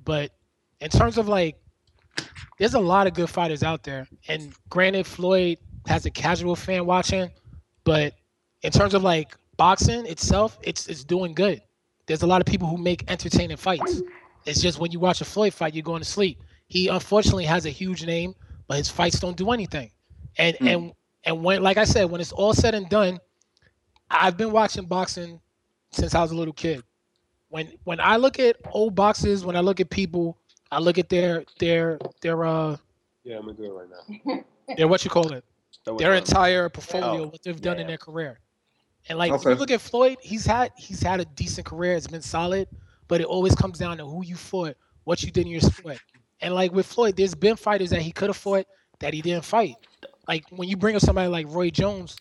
[0.04, 0.30] But
[0.80, 1.56] in terms of like,
[2.58, 4.06] there's a lot of good fighters out there.
[4.28, 7.30] And granted, Floyd has a casual fan watching,
[7.84, 8.14] but
[8.62, 11.60] in terms of like boxing itself, it's it's doing good.
[12.06, 14.02] There's a lot of people who make entertaining fights.
[14.44, 16.38] It's just when you watch a Floyd fight, you're going to sleep.
[16.66, 18.34] He unfortunately has a huge name,
[18.66, 19.90] but his fights don't do anything.
[20.38, 20.66] And Hmm.
[20.66, 20.92] and
[21.24, 23.18] and when, like I said, when it's all said and done,
[24.10, 25.40] I've been watching boxing
[25.92, 26.82] since I was a little kid.
[27.48, 30.38] When when I look at old boxes, when I look at people,
[30.70, 32.76] I look at their their their uh
[33.24, 34.44] Yeah, I'm gonna do it right now.
[34.76, 35.44] their what you call it
[35.98, 38.40] their entire portfolio, Oh, what they've done in their career.
[39.08, 41.94] And like if you look at Floyd, he's had he's had a decent career.
[41.94, 42.68] It's been solid,
[43.08, 46.00] but it always comes down to who you fought, what you did in your sport.
[46.44, 48.66] And like with Floyd, there's been fighters that he could have fought
[49.00, 49.76] that he didn't fight.
[50.28, 52.16] Like when you bring up somebody like Roy Jones,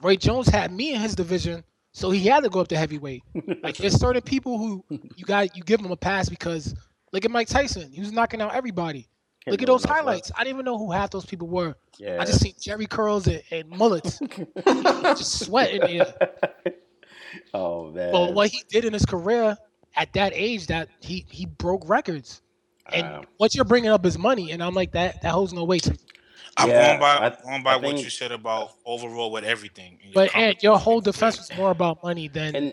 [0.00, 1.62] Roy Jones had me in his division,
[1.92, 3.22] so he had to go up to heavyweight.
[3.62, 4.84] Like there's certain people who
[5.16, 6.74] you got you give them a pass because
[7.12, 9.08] look at Mike Tyson, he was knocking out everybody.
[9.46, 10.32] Look at those highlights.
[10.34, 11.76] I didn't even know who half those people were.
[11.98, 12.18] Yeah.
[12.20, 14.18] I just see Jerry curls and, and mullets,
[14.66, 16.34] just sweat in the
[17.54, 18.12] oh man.
[18.12, 19.56] But what he did in his career
[19.96, 22.40] at that age, that he he broke records.
[22.92, 23.24] And um, Wow.
[23.38, 25.92] what you're bringing up is money, and I'm like that that holds no weight to
[25.92, 25.98] me.
[26.58, 29.44] I'm Yeah, going by I- going by I what think- you said about overall with
[29.44, 29.98] everything.
[30.02, 32.72] and your But and your whole defense was more about money than And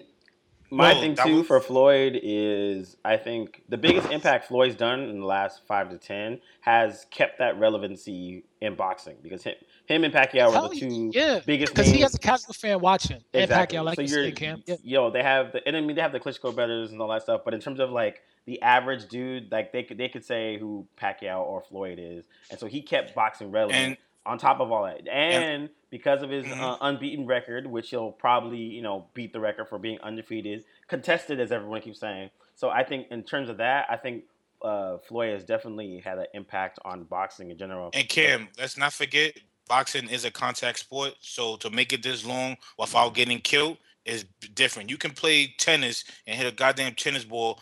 [0.69, 5.01] my Well, thing too was- for Floyd is I think the biggest impact Floyd's done
[5.01, 9.55] in the last five to ten has kept that relevancy in boxing because him,
[9.85, 12.79] him and Pacquiao Hell were the two yeah, biggest because he has a casual fan
[12.79, 13.21] watching.
[13.33, 13.41] Exactly.
[13.41, 14.63] And Pacquiao, like so you you're, said, Cam.
[14.65, 14.75] Yeah.
[14.81, 17.23] yo, they have the, and I mean they have the Klitschko brothers and all that
[17.23, 17.41] stuff.
[17.43, 20.85] But in terms of like the average dude, like they could they could say who
[20.99, 23.79] Pacquiao or Floyd is, and so he kept boxing relevant.
[23.79, 26.57] And- on top of all that, and because of his Mhm.
[26.57, 31.41] uh, unbeaten record, which he'll probably you know beat the record for being undefeated, contested
[31.41, 32.29] as everyone keeps saying.
[32.55, 34.23] So I think in terms of that, I think
[34.61, 37.89] uh, Floyd has definitely had an impact on boxing in general.
[37.93, 39.37] And Cam, let's not forget,
[39.67, 41.15] boxing is a contact sport.
[41.19, 44.23] So to make it this long without getting killed is
[44.53, 44.89] different.
[44.89, 47.59] You can play tennis and hit a goddamn tennis ball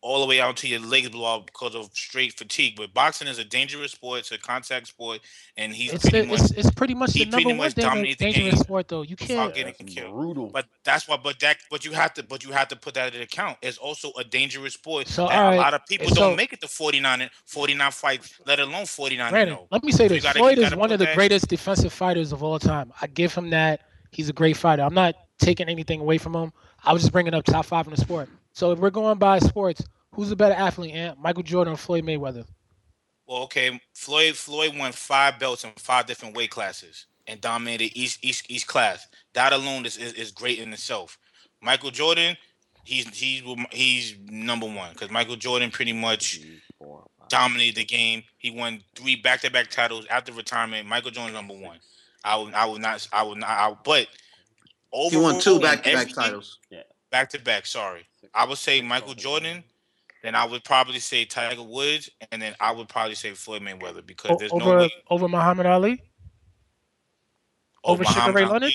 [0.00, 2.74] all the way out to your legs blow out because of straight fatigue.
[2.76, 4.20] But boxing is a dangerous sport.
[4.20, 5.20] It's a contact sport,
[5.56, 7.66] and he's It's, pretty the, much it's it's pretty much he the pretty number one
[7.66, 9.02] much danger- dominates the dangerous game sport though.
[9.02, 9.52] You can't.
[9.54, 10.14] getting That's killed.
[10.14, 10.50] brutal.
[10.50, 11.16] But that's why.
[11.16, 11.56] But that.
[11.70, 12.22] But you have to.
[12.22, 13.58] But you have to put that into account.
[13.60, 15.08] It's also a dangerous sport.
[15.08, 17.90] So, that all a lot of people so- don't make it to 49 and 49
[17.90, 19.66] fights, let alone 49 and Brandon, 0.
[19.72, 22.32] let me say So this: gotta- Floyd is one of the that- greatest defensive fighters
[22.32, 22.92] of all time.
[23.02, 23.80] I give him that.
[24.12, 24.82] He's a great fighter.
[24.82, 26.52] I'm not taking anything away from him.
[26.84, 28.28] I was just bringing up top five in the sport.
[28.58, 30.92] So if we're going by sports, who's the better athlete?
[30.92, 31.20] Ant?
[31.20, 32.44] Michael Jordan or Floyd Mayweather?
[33.24, 38.18] Well, okay, Floyd Floyd won five belts in five different weight classes and dominated each
[38.20, 39.06] each each class.
[39.34, 41.18] That alone is is, is great in itself.
[41.62, 42.36] Michael Jordan,
[42.82, 47.84] he's he's he's number one because Michael Jordan pretty much Three, four, five, dominated the
[47.84, 48.24] game.
[48.38, 50.88] He won three back to back titles after retirement.
[50.88, 51.78] Michael Jordan's number one.
[52.24, 54.08] I would I would not I would not I, but
[54.92, 56.14] He won two back to back titles.
[56.16, 56.58] titles.
[57.10, 57.66] Back to back.
[57.66, 59.64] Sorry, I would say Michael Jordan.
[60.22, 64.04] Then I would probably say Tiger Woods, and then I would probably say Floyd Mayweather
[64.04, 66.02] because there's over no way over Muhammad Ali?
[67.84, 68.52] over Sugar Muhammad Ray Ali.
[68.52, 68.72] Leonard?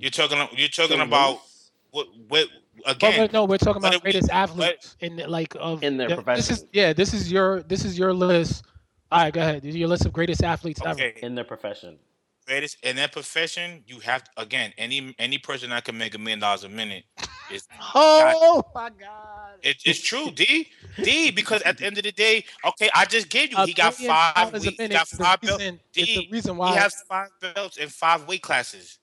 [0.00, 0.38] You're talking.
[0.56, 2.06] You're talking Joe about Louis what?
[2.28, 2.48] What
[2.84, 3.20] But again?
[3.20, 6.08] wait, no, we're talking about it- greatest but- athletes in the, like of In their
[6.08, 6.68] the- This is profession.
[6.72, 6.92] yeah.
[6.92, 8.64] This is your this is your list.
[9.10, 9.62] All right, go ahead.
[9.62, 11.02] This is your list of greatest athletes ever.
[11.02, 11.98] In their profession.
[12.46, 16.40] Greatest in that profession, you have again any any person that can make a million
[16.40, 17.04] dollars a minute
[17.52, 19.58] is Oh my God!
[19.62, 20.30] it, it's true.
[20.30, 20.68] D
[21.02, 23.58] D because at the end of the day, okay, I just gave you.
[23.58, 24.34] A He got five.
[24.52, 25.62] dollars He got five belts.
[25.62, 28.98] reason- the D, reason He has five belts in five weight classes.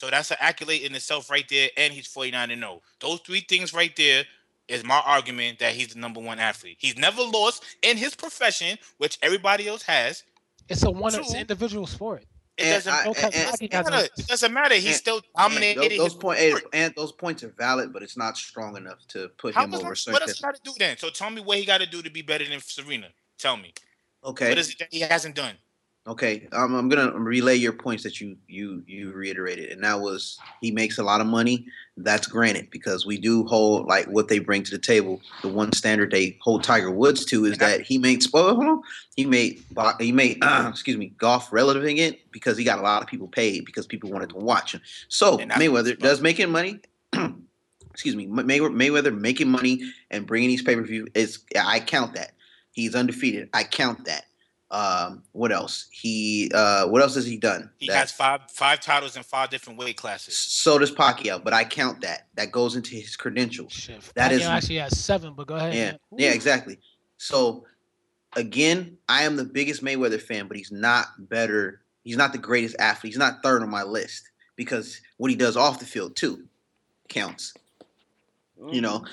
[0.00, 2.80] So that's an accolade in itself right there, and he's 49 and 0.
[2.98, 4.24] Those three things right there
[4.66, 6.76] is my argument that he's the number one athlete.
[6.80, 10.24] He's never lost in his profession, which everybody else has.
[10.68, 12.24] it's a one it's an individual sport.
[12.58, 13.90] It And doesn't I- Okay, and- Rocky matter.
[13.94, 14.74] a- It doesn't matter.
[14.74, 15.24] He's still And
[15.54, 15.80] dominated.
[15.92, 19.28] those, those his point, and those points are valid, but it's not strong enough to
[19.38, 20.12] put How him was over that, certain.
[20.12, 20.98] what does he got to do then?
[20.98, 23.08] So tell me what he got to do to be better than Serena.
[23.38, 23.72] Tell me.
[24.24, 25.56] Okay, What is it that he hasn't done?
[26.06, 26.48] Okay.
[26.52, 30.70] Um, I'm gonna relay your points that you you you reiterated, and that was he
[30.70, 31.66] makes a lot of money.
[31.96, 35.20] That's granted because we do hold like what they bring to the table.
[35.42, 38.32] The one standard they hold Tiger Woods to is that he makes.
[38.32, 38.82] Well.
[39.14, 39.62] He made
[40.00, 40.38] he made
[40.68, 44.10] excuse me golf relevant it because he got a lot of people paid because people
[44.10, 44.80] wanted to watch him.
[45.08, 46.80] So Mayweather does making money.
[47.92, 52.14] excuse me, May- Mayweather making money and bringing these pay per view is I count
[52.14, 52.32] that.
[52.72, 53.50] He's undefeated.
[53.52, 54.24] I count that.
[54.72, 55.86] Um, what else?
[55.92, 57.70] He uh, what else has he done?
[57.78, 60.36] He That- has five five titles in five different weight classes.
[60.36, 62.26] so does Pacquiao, but I count that.
[62.36, 63.72] That goes into his credentials.
[63.72, 65.74] Shit, That Pacquiao is- actually has seven, but go ahead.
[65.74, 65.98] Yeah, man.
[66.16, 66.78] yeah, exactly.
[67.18, 67.66] So
[68.34, 71.82] again, I am the biggest Mayweather fan, but he's not better.
[72.02, 73.12] He's not the greatest athlete.
[73.12, 76.44] He's not third on my list because what he does off the field too
[77.08, 77.52] counts.
[78.70, 79.04] You know,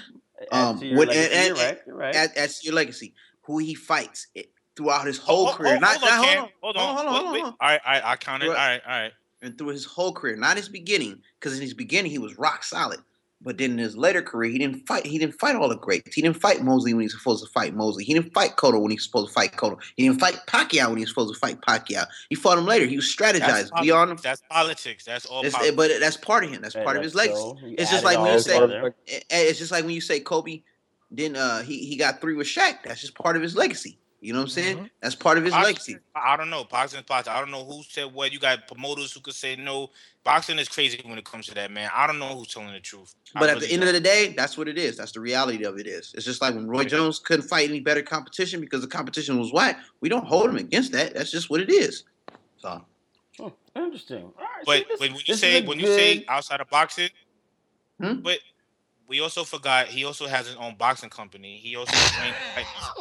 [0.54, 1.80] um, what- legacy, and- you're and- right.
[1.86, 2.16] You're right.
[2.16, 4.50] As, as your legacy, who he fights it,
[4.80, 5.76] throughout his whole Oh, oh, career.
[5.76, 6.48] oh, not, hold on, not- Cam.
[6.62, 7.58] hold on, hold on, hold on, wait, hold on.
[7.60, 8.48] All right, all right, I counted.
[8.48, 8.82] All Right.
[8.88, 9.12] right, all right.
[9.42, 12.64] and through his whole career, not his beginning, because in his beginning he was rock
[12.64, 13.00] solid.
[13.42, 15.06] But then in his later career, he didn't fight.
[15.06, 16.14] He didn't fight all the greats.
[16.14, 18.04] He didn't fight Mosley when he was supposed to fight Mosley.
[18.04, 19.78] He didn't fight Cotto when he was supposed to fight Cotto.
[19.96, 22.06] He didn't fight Pacquiao when he was supposed to fight Pacquiao.
[22.30, 22.86] He fought him later.
[22.86, 23.70] He was That's, strategized.
[23.70, 23.82] politics.
[23.82, 24.18] We on him.
[24.22, 25.06] That's politics.
[25.06, 25.76] That's all It's, politics.
[25.78, 26.62] but that's part of him.
[26.62, 27.40] That's Hey, part of his legacy.
[27.42, 27.58] go.
[27.64, 28.94] We It's just like when you say- together.
[29.08, 30.62] Eh, eh, It's just like when you say Kobe,
[31.10, 32.80] then uh, he he got three with Shaq.
[32.84, 33.98] That's just part of his legacy.
[34.22, 34.78] You know what I'm saying?
[34.78, 34.90] Mhm.
[35.02, 35.98] That's part of his Boxing- legacy.
[36.14, 36.66] I don't know.
[36.66, 37.32] Boxing is boxing.
[37.32, 38.34] I don't know who said what.
[38.34, 39.92] You got promoters who could say no.
[40.26, 41.90] Boxing is crazy when it comes to that, man.
[41.94, 43.16] I don't know who's telling the truth.
[43.34, 43.88] I But at really the end don't.
[43.90, 44.98] of the day, that's what it is.
[44.98, 46.14] That's the reality of it is.
[46.16, 49.54] It's just like when Roy Jones couldn't fight any better competition because the competition was
[49.54, 49.80] whack.
[50.02, 51.14] We don't hold him against that.
[51.14, 52.04] That's just what it is.
[52.58, 52.86] So
[53.42, 54.24] Oh, interesting.
[54.24, 56.70] All right, But see, this- when, when you say a when you say outside of
[56.70, 57.10] boxing,
[58.02, 58.16] Hmm?
[58.16, 58.40] but
[59.10, 61.58] we also forgot he also has his own boxing company.
[61.58, 61.92] He also
[62.22, 62.36] trains.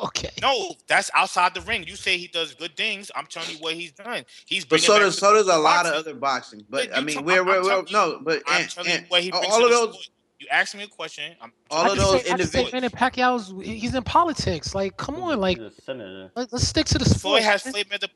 [0.04, 0.30] Okay.
[0.42, 1.84] no, that's outside the ring.
[1.86, 3.10] You say he does good things.
[3.14, 4.24] I'm telling you what he's done.
[4.46, 6.64] He's but so back does so does a lot of other boxing.
[6.68, 8.98] But But I mean, talk- we're, I'm- we're, we're no, but I'm and, telling you
[9.08, 10.08] what he brings all to of the those sport.
[10.40, 11.34] You asked me a question.
[11.40, 12.72] I'm all of those say, I just say, individuals.
[12.72, 14.72] man, Pacquiao's he's in politics.
[14.74, 17.20] Like, come on, like He's let, us stick to the sport.
[17.20, 17.62] Floyd has.
[17.62, 18.08] Floyd Mayweather.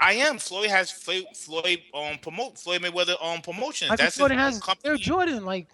[0.00, 0.38] I am.
[0.38, 3.90] Floyd has Floyd, Floyd um promote Floyd Mayweather on promotions.
[3.90, 4.90] Michael That's Jordan his has own company.
[4.90, 5.44] Air Jordan.
[5.44, 5.66] Like,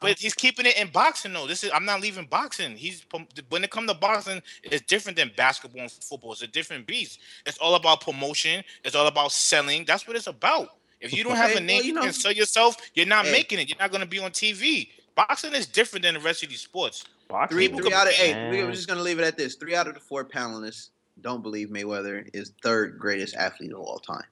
[0.00, 1.46] But he's keeping it in boxing though.
[1.46, 2.76] This is I'm not leaving boxing.
[2.76, 3.04] He's
[3.48, 6.32] when it comes to boxing, it's different than basketball and football.
[6.32, 7.20] It's a different beast.
[7.46, 8.62] It's all about promotion.
[8.84, 9.84] It's all about selling.
[9.86, 10.68] That's what it's about.
[11.00, 13.06] If you don't have Okay, a name well, you you know- can sell yourself, you're
[13.06, 13.32] not Hey.
[13.32, 13.68] making it.
[13.68, 14.90] You're not gonna be on TV.
[15.14, 17.04] Boxing is different than the rest of these sports.
[17.28, 17.56] Boxing.
[17.56, 18.34] Three, People three out of eight.
[18.34, 18.50] Man.
[18.52, 19.54] We're just gonna leave it at this.
[19.56, 20.90] Three out of the four panelists
[21.22, 24.24] don't believe Mayweather is third greatest athlete of all time.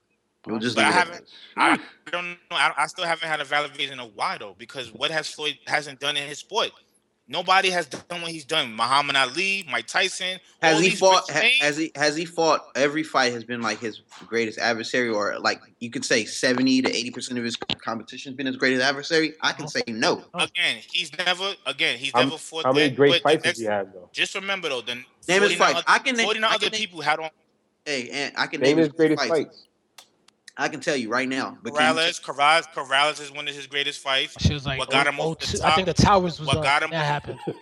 [0.47, 1.79] We'll just But I haven't- I
[2.11, 2.37] don't know.
[2.51, 5.59] I, I still haven't had a valid reason of why though, because what has Floyd
[5.67, 6.71] hasn't done in his sport?
[7.27, 8.75] Nobody has done what he's done.
[8.75, 10.39] Muhammad Ali, Mike Tyson.
[10.61, 11.25] Has he fought?
[11.31, 11.91] Ha, has he?
[11.95, 12.67] Has he fought?
[12.77, 16.95] Every fight has been like his greatest adversary, or like you could say seventy to
[16.95, 19.33] eighty percent of his competition has been his greatest adversary.
[19.41, 20.23] I can say no.
[20.35, 22.65] again, he's never again he's How, never fought.
[22.67, 24.11] how many that, great fights next- does he have though?
[24.13, 25.79] Just remember though, the Name his 49 fights.
[25.79, 26.27] oth- I can name.
[26.27, 27.31] 49 other can name people had on
[27.87, 29.31] hey, and I can Name name, his greatest fights.
[29.31, 29.67] fights.
[30.57, 31.59] I can tell you right now.
[31.63, 32.23] But can you Corrales.
[32.23, 34.37] Corrales, Corrales is one of his greatest fights.
[34.41, 35.73] She was like, What got oh- him oh, over the top?
[35.73, 36.63] I think the towers was What up.
[36.63, 37.39] got him- That happened.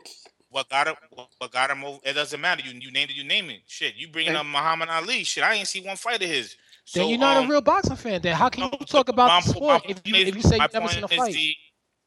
[0.50, 0.96] What got him?
[1.38, 1.98] What got him over?
[2.04, 2.62] It doesn't matter.
[2.62, 3.16] You you named it.
[3.16, 3.62] You name it.
[3.66, 4.40] Shit, you bringing Okay.
[4.40, 5.24] up Muhammad Ali.
[5.24, 6.56] Shit, I ain't see one fight of his.
[6.84, 8.20] So, then you're not um, a real boxing fan.
[8.20, 10.58] Then how can you talk my- about the sport if you is- if you say
[10.58, 11.34] you've never seen a is fight?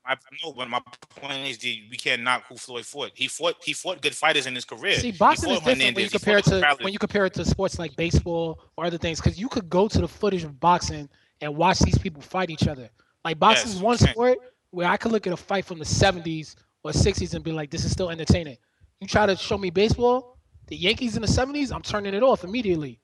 [0.08, 0.82] I know, but my
[1.16, 3.12] point is the, we can't knock who Floyd fought.
[3.16, 3.56] He fought.
[3.64, 4.96] He fought good fighters in his career.
[4.96, 6.84] See, boxing is different when you compare it to Corrales.
[6.84, 9.88] when you compare it to sports like baseball or other things, because you could go
[9.88, 11.10] to the footage of boxing
[11.42, 12.90] and watch these people fight each other.
[13.24, 14.38] Like boxing is Yes, one sport
[14.70, 17.72] where I could look at a fight from the '70s or '60s and be like,
[17.72, 18.58] "This is still entertaining."
[19.00, 20.38] You try to show me baseball,
[20.68, 23.00] the Yankees in the '70s, I'm turning it off immediately.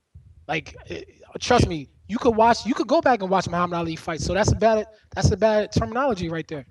[0.48, 1.02] Like, eh,
[1.40, 4.20] trust me, you could watch, you could go back and watch Muhammad Ali fight.
[4.20, 4.86] So that's a bad,
[5.16, 6.66] that's a bad terminology right there.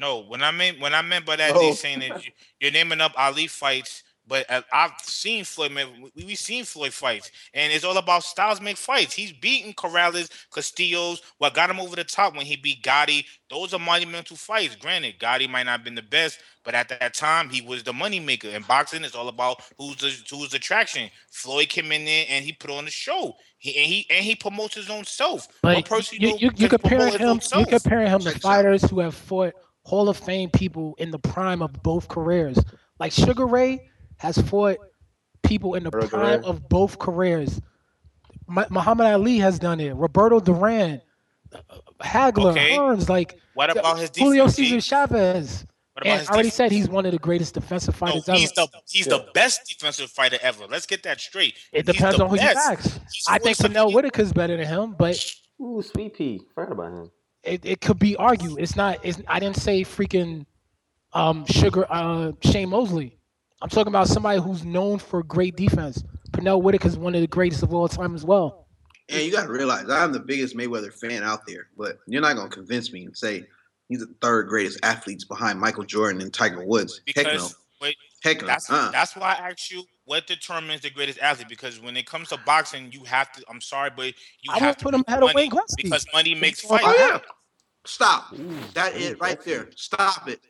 [0.00, 1.60] No, when I mean when I meant by that, Oh.
[1.60, 5.72] he's saying that you, you're naming up Ali fights, but uh, I've seen Floyd.
[5.72, 9.14] Man, we, we've seen Floyd fights, and it's all about styles make fights.
[9.14, 11.20] He's beaten Corrales, Castillo's.
[11.38, 13.26] What got him over the top when he beat Gatti?
[13.50, 14.76] Those are monumental fights.
[14.76, 17.92] Granted, Gatti might not have been the best, but at that time he was the
[17.92, 18.48] money maker.
[18.48, 21.10] And boxing is all about who's the who's the attraction.
[21.30, 23.36] Floyd came in there and he put on the show.
[23.58, 25.46] He and he and he promotes his own self.
[25.62, 27.68] What But person you, don't you, you can promote comparing his him, own you self?
[27.68, 28.62] comparing him to Check this out.
[28.62, 29.54] fighters who have fought
[29.90, 32.58] Hall of Fame people in the prime of both careers.
[33.00, 34.78] Like Sugar Ray has fought
[35.42, 36.44] people in the Roberto prime Duran.
[36.44, 37.60] of both careers.
[38.46, 39.92] Mu- Muhammad Ali has done it.
[39.94, 41.00] Roberto Duran,
[41.52, 41.58] uh,
[42.00, 42.76] Hagler, Okay.
[42.76, 44.56] Hearns, like What about his Julio defense?
[44.56, 45.66] Cesar Chavez.
[45.94, 46.54] What about And I already defense?
[46.54, 48.68] said he's one of the greatest defensive No, fighters he's ever.
[48.72, 50.66] the he's the best defensive fighter ever.
[50.68, 51.54] Let's get that straight.
[51.72, 52.68] It He's depends on who you best.
[52.86, 53.00] ask.
[53.28, 55.16] I think 47 Pernell Whitaker's better than him, but
[55.60, 56.40] Ooh, Sweet Pea.
[56.54, 57.10] Forgot about him.
[57.42, 58.58] It, it could be argued.
[58.58, 58.98] It's not.
[59.02, 60.46] It's I didn't say freaking
[61.12, 63.16] um sugar uh Shane Mosley.
[63.62, 66.02] I'm talking about somebody who's known for great defense.
[66.30, 68.66] Pernell Whitaker is one of the greatest of all time as well.
[69.08, 72.36] And you got to realize I'm the biggest Mayweather fan out there, but you're not
[72.36, 73.44] gonna convince me and say
[73.88, 77.00] he's the third greatest athletes behind Michael Jordan and Tiger Woods.
[77.14, 77.32] Heck no.
[77.32, 78.90] Because wait, Heck that's Uh-uh.
[78.90, 81.48] that's why I asked you what determines the greatest athlete.
[81.48, 83.44] Because when it comes to boxing, you have to.
[83.48, 84.06] I'm sorry, but
[84.42, 85.84] you I have to put him put ahead of Wayne Gretzky.
[85.84, 86.84] because money makes Oh, fights.
[86.86, 87.18] Oh yeah.
[87.86, 88.32] Stop.
[88.38, 89.68] Ooh, That ooh, it right that's- there.
[89.74, 90.40] Stop it.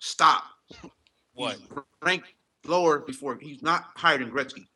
[0.00, 0.44] Stop.
[1.34, 1.56] What?
[1.58, 1.68] He's
[2.02, 2.26] ranked
[2.64, 4.66] lower before he's not higher than Gretzky.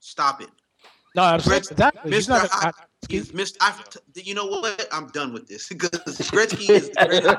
[0.00, 0.48] Stop it.
[1.14, 2.12] No, I'm saying Gretz- exactly.
[2.12, 2.30] He's Mr.
[2.30, 2.72] not I- a,
[3.08, 3.56] He's missed.
[3.60, 3.74] I,
[4.14, 4.88] you know what?
[4.90, 5.90] I'm done with this because
[6.30, 7.36] Gretzky is the greatest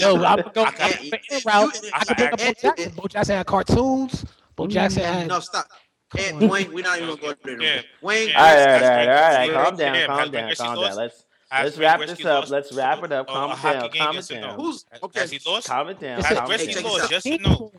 [0.00, 1.80] yo, I'm going I to can't- the end route.
[1.92, 2.92] I could bring up Bo Jackson.
[2.96, 4.24] Bo Jackson had cartoons.
[4.56, 4.72] Bo mm-hmm.
[4.72, 5.28] Jackson had.
[5.28, 5.66] No, stop.
[6.10, 6.50] Come And.
[6.50, 7.56] Wayne, we're not even gonna go there.
[7.56, 7.74] no Yeah.
[7.76, 7.84] more.
[8.10, 8.38] Wayne, yeah.
[8.38, 9.50] all right, all right, all right, all right.
[9.50, 10.96] Gretzky- Calm down, calm down, calm down.
[10.96, 12.50] Let's Has let's wrap this up.
[12.50, 13.28] Let's wrap it up.
[13.28, 14.58] a- a Calm hockey down, calm it down.
[14.60, 15.20] who's okay?
[15.20, 15.66] Has he lost?
[15.68, 16.18] Calm it down.
[16.18, 16.82] It's Has calm it Gretzky down.
[16.84, 17.04] lost?
[17.04, 17.10] out.
[17.12, 17.72] Yes or no?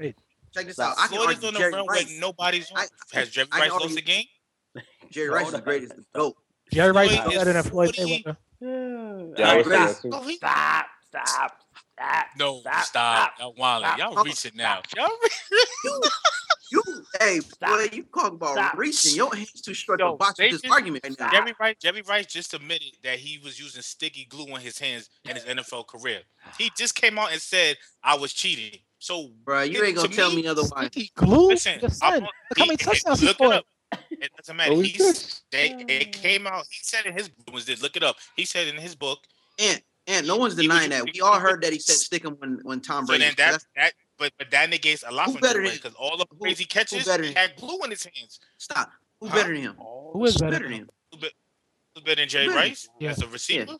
[0.53, 0.65] Sport.
[0.65, 0.91] Check this Stop.
[0.91, 1.03] out.
[1.03, 2.05] I can Floyd is argue on the Jerry run Rice.
[2.05, 2.71] when nobody's.
[2.75, 4.25] I- Has Jerry I Rice can lost argue- the game?
[5.11, 5.95] Jerry Rice is the greatest.
[5.95, 6.35] The GOAT.
[6.71, 8.37] Jerry Rice is better than Floyd Mayweather.
[8.61, 10.33] Yeah, I All would right, say stop, that too.
[10.35, 11.51] stop, stop,
[11.97, 12.25] stop.
[12.39, 12.85] No, Stop, stop.
[12.85, 13.95] stop, Y'all wildin'.
[13.95, 13.97] stop.
[13.99, 14.81] Y'all reaching now.
[14.95, 15.09] Y'all
[16.73, 17.69] You, you, hey, Stop.
[17.69, 18.77] boy, you talk about Stop.
[18.77, 19.15] reaching.
[19.15, 21.29] Your hands too short Yo, to box with this just- argument right now.
[21.31, 25.09] Jerry Rice, Jerry Rice just admitted that he was using sticky glue on his hands
[25.29, 26.21] in his NFL career.
[26.57, 28.79] He just came out and said I was cheating.
[28.99, 30.89] So Bro, you ain't gonna tell me, me otherwise.
[30.93, 32.21] He glued listen, the I'm son.
[32.23, 33.53] Look how many touchdowns he it scored.
[33.53, 33.65] up.
[34.09, 34.71] It doesn't matter.
[34.71, 36.65] Oh, he He's they it came out.
[36.71, 37.81] He said in his was this.
[37.83, 38.15] Look it up.
[38.35, 39.19] He said in his book.
[39.59, 41.05] And and no one's He was denying that.
[41.13, 43.25] We all heard that he said stick him when when Tom So Brady.
[43.25, 43.93] then that that
[44.23, 46.37] but but that negates a lot Who from better Jerry than- because all the who-
[46.37, 48.39] crazy who catches better he had glue in his hands.
[48.57, 48.89] Stop.
[49.19, 49.35] Who Huh?
[49.35, 49.75] better than him?
[49.77, 50.51] Who is better?
[50.51, 50.89] better than him?
[51.11, 52.57] Who's better than Jerry better?
[52.59, 53.11] Rice Yeah.
[53.11, 53.75] as a receiver?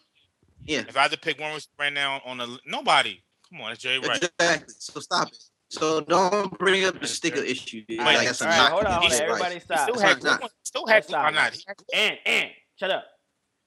[0.65, 0.83] Yeah.
[0.87, 3.99] If I had to pick one right now on a nobody, come on, it's Jerry
[3.99, 4.19] Rice.
[4.39, 4.73] Exactly.
[4.77, 5.37] So stop it.
[5.69, 7.83] So don't bring up the sticker issue.
[7.87, 7.99] dude.
[7.99, 8.97] Wait, Like, that's All right, hold on, hold on.
[9.05, 9.29] against Rice.
[9.29, 9.79] Everybody He stop.
[9.79, 10.29] still It's had not- glue.
[10.31, 11.15] not- on- Still had Let's glue.
[11.17, 11.33] Or stop.
[11.33, 11.53] not?
[11.53, 11.63] He.
[11.93, 13.05] And and shut up.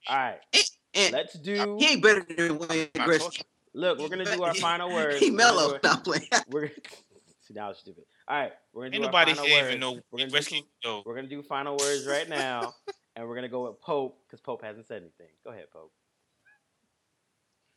[0.08, 0.40] All right,
[0.94, 1.76] And let's do.
[1.80, 3.42] he ain't better than Wayne Not Gretzky.
[3.76, 3.80] Talking.
[3.80, 5.18] Look, we're gonna do our final words.
[5.18, 5.78] He mellow.
[5.82, 6.28] Stop playing.
[6.50, 6.70] We're
[7.42, 8.04] see now it's stupid.
[8.28, 9.68] All right, we're gonna Ain't do nobody our final here words.
[9.68, 10.60] even know We're gonna Gretzky.
[10.82, 12.74] do, Yo, we're gonna do final words right now,
[13.14, 15.32] and we're gonna go with Pope because Pope hasn't said anything.
[15.44, 15.92] Go ahead, Pope.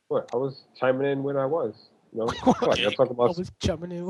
[0.07, 0.29] What?
[0.33, 1.89] I was chiming in when I was.
[2.11, 4.09] You know, fuck, I'm talking I was chumming in.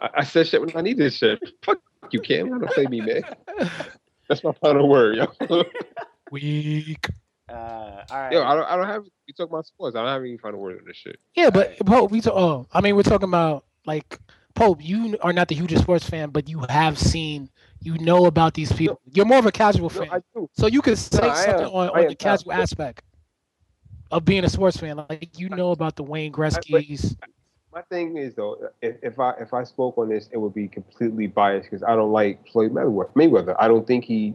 [0.00, 1.40] I, I said shit when I needed shit.
[1.64, 1.78] Fuck
[2.12, 2.46] you, Cam.
[2.54, 3.22] I don't play me, man.
[4.28, 5.64] That's my final word, yo.
[6.30, 7.04] Weak.
[7.52, 8.32] Uh, all right.
[8.32, 9.04] Yo, I don't, I don't have.
[9.26, 9.94] You talk about sports.
[9.96, 11.18] I don't have any final word on this shit.
[11.34, 12.34] Yeah, but Pope, we talk.
[12.34, 14.18] Oh, I mean, we're talking about like
[14.54, 14.82] Pope.
[14.82, 17.50] You are not the hugest sports fan, but you have seen,
[17.80, 19.00] you know about these people.
[19.12, 20.48] You're more of a casual No, fan, I do.
[20.54, 22.62] so you can say I something on, on the casual casual.
[22.62, 23.04] aspect
[24.10, 24.96] of being a sports fan.
[25.08, 27.16] Like you know about the Wayne Gretzky's.
[27.74, 30.68] My thing is though, if, if I if I spoke on this, it would be
[30.68, 33.12] completely biased because I don't like Floyd Mayweather.
[33.14, 33.56] Mayweather.
[33.58, 34.34] I don't think he.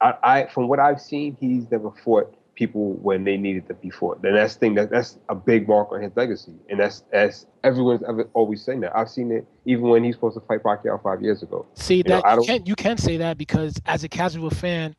[0.00, 3.88] I, I from what I've seen, he's never fought people when they needed to be
[3.88, 4.22] fought.
[4.22, 6.52] And that's thing that that's a big mark on his legacy.
[6.68, 8.94] And that's that's everyone's ever always saying that.
[8.94, 11.64] I've seen it even when he's supposed to fight Pacquiao five years ago.
[11.74, 14.94] See know, that I you can you can say that because as a casual fan,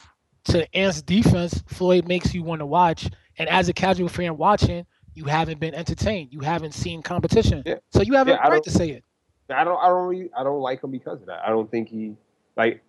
[0.45, 3.07] to Ant's defense, Floyd makes you want to watch,
[3.37, 4.83] and as a casual fan watching,
[5.13, 6.33] you haven't been entertained.
[6.33, 7.75] You haven't seen competition, Yeah.
[7.93, 9.03] so you have Yeah, a right to say it.
[9.51, 11.45] I don't I don't really I don't like him because of that.
[11.45, 12.15] I don't think he
[12.57, 12.81] like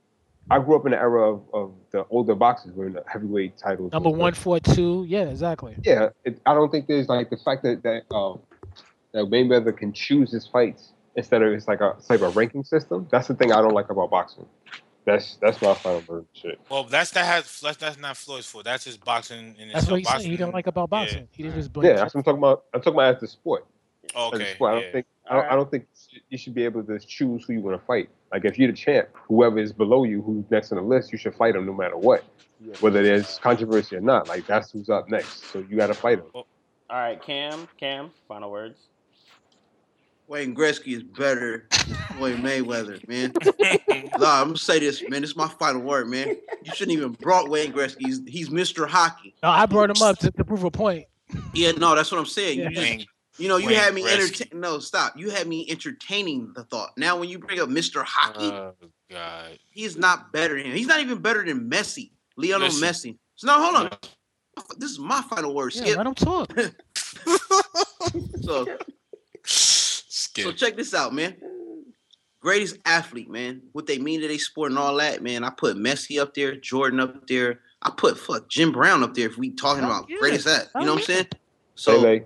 [0.50, 3.92] I grew up in the era of, of the older boxers where the heavyweight titles.
[3.92, 5.04] Number one, four, two.
[5.08, 5.76] Yeah, exactly.
[5.82, 8.40] Yeah, it, I don't think there's like the fact that that um
[9.12, 12.64] that Mayweather can choose his fights instead of it's like a it's like a ranking
[12.64, 13.06] system.
[13.10, 14.46] That's the thing I don't like about boxing.
[15.04, 16.26] That's that's my final word.
[16.32, 16.60] Shit.
[16.70, 18.64] Well, that's that has that's, that's not Floyd's fault.
[18.64, 19.90] That's his boxing in That's itself.
[19.90, 20.10] what he said.
[20.12, 20.98] He Boxing- didn't like about yeah.
[20.98, 21.28] boxing.
[21.32, 22.64] He didn't just Yeah, that's what I'm talking about.
[22.72, 23.66] I'm talking about as the sport.
[24.04, 24.54] As a Okay.
[24.54, 24.70] sport.
[24.70, 24.92] I don't yeah.
[24.92, 25.86] think I don't, I don't think
[26.28, 28.10] you should be able to choose who you want to fight.
[28.32, 31.18] Like if you're the champ, whoever is below you, who's next on the list, you
[31.18, 32.24] should fight them no matter what,
[32.80, 34.26] whether there's controversy or not.
[34.28, 36.24] Like that's who's up next, so you got to fight him.
[36.34, 36.46] All
[36.90, 37.68] right, Cam.
[37.78, 38.10] Cam.
[38.28, 38.78] Final words.
[40.28, 43.32] Wayne Gretzky is better than Floyd Mayweather, man.
[44.18, 45.22] Nah, I'm gonna say this, man.
[45.22, 46.28] This is my final word, man.
[46.62, 47.96] You shouldn't even brought Wayne Gretzky.
[48.00, 48.86] He's, he's Mr.
[48.88, 49.34] Hockey.
[49.42, 51.06] No, I brought him up to, to prove a point.
[51.54, 52.58] Yeah, no, that's what I'm saying.
[52.58, 52.68] Yeah.
[52.68, 53.06] You just, Wayne-
[53.38, 54.60] you know, you Wayne had me entertain.
[54.60, 55.14] No, stop.
[55.16, 56.90] You had me entertaining the thought.
[56.96, 58.04] Now, when you bring up Mr.
[58.04, 58.74] Hockey, Oh
[59.10, 59.58] God.
[59.70, 60.76] he's not better than him.
[60.76, 63.12] He's not even better than Messi, Lionel Listen.
[63.12, 63.18] Messi.
[63.36, 63.90] So no, hold on.
[64.78, 65.74] This is my final word.
[65.74, 65.96] Yeah, Skip.
[65.96, 66.52] let him talk.
[68.42, 68.66] So,
[69.44, 70.44] Skip.
[70.44, 71.36] so check this out, man.
[72.40, 73.62] Greatest athlete, man.
[73.72, 75.44] What they mean to their sport and all that, man.
[75.44, 77.60] I put Messi up there, Jordan up there.
[77.80, 79.28] I put fuck Jim Brown up there.
[79.28, 80.16] If we talking Hell about yeah.
[80.18, 81.26] greatest at, you Hell know what I'm saying?
[81.76, 82.20] So Pele,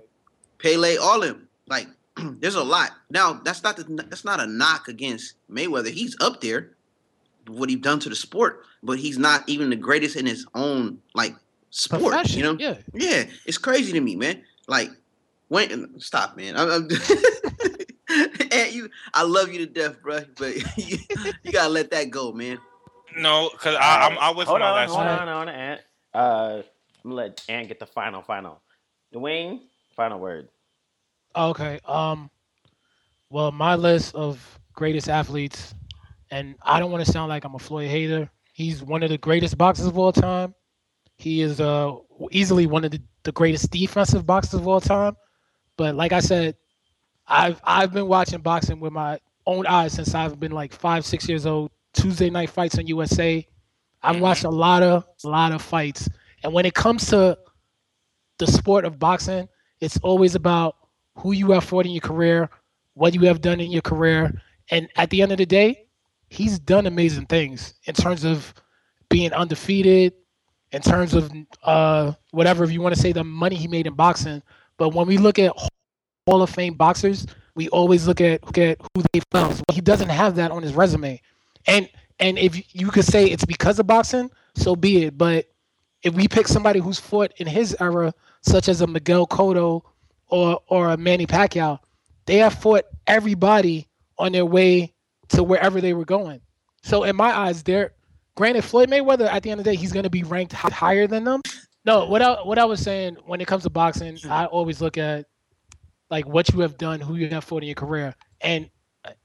[0.59, 1.47] Pele, all them.
[1.67, 1.87] Like,
[2.17, 2.91] there's a lot.
[3.09, 5.89] Now, that's not the, that's not a knock against Mayweather.
[5.89, 6.71] He's up there,
[7.47, 10.99] what he done to the sport, but he's not even the greatest in his own
[11.13, 11.35] like
[11.69, 12.13] sport.
[12.13, 12.39] Profession.
[12.39, 12.57] You know?
[12.59, 12.77] Yeah.
[12.93, 14.41] Yeah, it's crazy to me, man.
[14.67, 14.89] Like,
[15.47, 16.57] when stop, man.
[16.57, 16.89] I'm, I'm
[18.51, 20.97] and you, I love you to death, bro, but you,
[21.43, 22.59] you gotta let that go, man.
[23.17, 25.07] No, because I, I'm I'll wait for hold on, last hold one.
[25.07, 25.81] on, hold on, Ant.
[26.13, 26.61] Uh,
[27.03, 28.61] I'm gonna let Ant get the final, final.
[29.13, 29.61] Dwayne,
[29.97, 30.49] final word.
[31.35, 31.79] Okay.
[31.85, 32.31] Um.
[33.29, 35.75] Well, my list of greatest athletes,
[36.31, 38.29] and I don't want to sound like I'm a Floyd hater.
[38.53, 40.55] He's one of the greatest boxers of all time.
[41.17, 41.95] He is uh
[42.31, 45.15] easily one of the, the greatest defensive boxers of all time.
[45.77, 46.55] But like I said,
[47.27, 51.27] I've I've been watching boxing with my own eyes since I've been like five, six
[51.29, 51.71] years old.
[51.93, 53.47] Tuesday night fights on USA.
[54.03, 54.21] I've Mhm.
[54.21, 56.09] watched a lot of a lot of fights.
[56.43, 57.37] And when it comes to
[58.39, 59.47] the sport of boxing,
[59.79, 60.75] it's always about
[61.17, 62.49] who you have fought in your career,
[62.93, 65.87] what you have done in your career, and at the end of the day,
[66.29, 68.53] he's done amazing things in terms of
[69.09, 70.13] being undefeated,
[70.71, 71.31] in terms of
[71.63, 74.41] uh, whatever if you want to say the money he made in boxing.
[74.77, 75.53] But when we look at
[76.27, 77.25] Hall of Fame boxers,
[77.55, 79.53] we always look at look at who they found.
[79.67, 81.21] Well, He doesn't have that on his resume,
[81.65, 85.17] and and if you could say it's because of boxing, so be it.
[85.17, 85.45] But
[86.03, 88.13] if we pick somebody who's fought in his era,
[88.47, 89.81] such as a Miguel Cotto
[90.27, 91.79] or or a Manny Pacquiao,
[92.25, 93.87] they have fought everybody
[94.17, 94.93] on their way
[95.29, 96.41] to wherever they were going.
[96.83, 97.93] So in my eyes, they're
[98.35, 101.07] granted Floyd Mayweather at the end of the day, he's going to be ranked higher
[101.07, 101.41] than them.
[101.85, 104.97] No, what I what I was saying when it comes to boxing, I always look
[104.97, 105.25] at
[106.09, 108.69] like what you have done, who you have fought in your career, and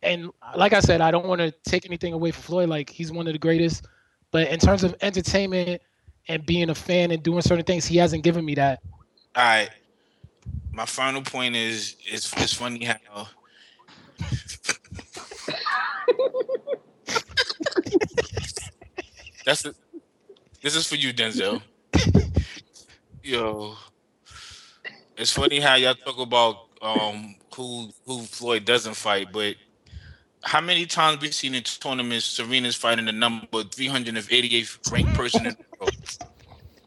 [0.03, 2.69] and like I said, I don't want to take anything away from Floyd.
[2.69, 3.87] Like he's one of the greatest,
[4.31, 5.83] but in terms of entertainment
[6.29, 8.81] and being a fan and doing certain things, he hasn't given me that.
[9.35, 9.71] All right.
[10.73, 13.29] My final point is it's it's funny how
[19.45, 19.63] that's
[20.63, 21.63] this is for you, Denzel.
[23.23, 23.75] Yo,
[25.17, 29.57] it's funny how y'all talk about um who who Floyd doesn't fight, but
[30.43, 35.53] how many times we've seen in tournaments Serena's fighting the number 388th ranked person in
[35.53, 35.97] the world?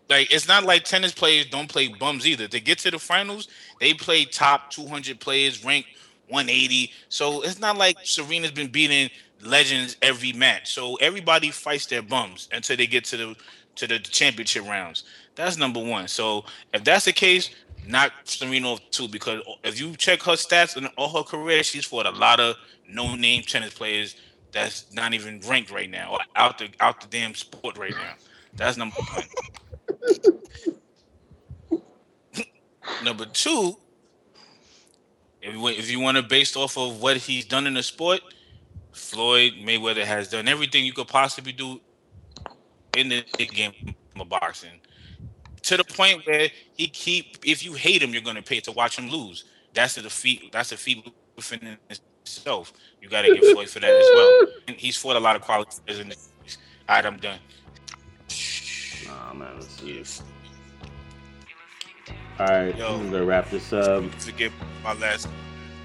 [0.09, 2.47] Like it's not like tennis players don't play bums either.
[2.47, 3.47] To get to the finals,
[3.79, 5.89] they play top 200 players ranked
[6.27, 6.91] 180.
[7.09, 9.09] So it's not like Serena's been beating
[9.41, 10.73] legends every match.
[10.73, 13.35] So everybody fights their bums until they get to the
[13.75, 15.03] to the championship rounds.
[15.35, 16.07] That's number one.
[16.07, 17.49] So if that's the case,
[17.87, 22.05] not Serena too, because if you check her stats and all her career, she's fought
[22.05, 22.55] a lot of
[22.87, 24.15] no-name tennis players
[24.51, 28.13] that's not even ranked right now, or out the out the damn sport right now.
[28.55, 29.23] That's number one.
[33.03, 33.77] number two,
[35.41, 38.21] if you, if you want to based off of what he's done in the sport,
[38.91, 41.81] Floyd Mayweather has done everything you could possibly do
[42.95, 43.73] in the game
[44.19, 44.79] of boxing
[45.65, 48.97] to the point where he keep if you hate him, you're gonna pay to watch
[48.97, 49.45] him lose.
[49.73, 50.51] That's a defeat.
[50.51, 52.71] That's a feat within itself.
[53.01, 54.47] You got to give Floyd for that as well.
[54.67, 56.15] And he's fought a lot of quality players in the.
[56.87, 57.39] All right, I'm done.
[59.07, 60.03] Nah, man, let's see.
[62.39, 62.95] All right, Yo.
[62.95, 64.03] I'm gonna wrap this up.
[64.19, 64.51] To get
[64.83, 65.27] my last.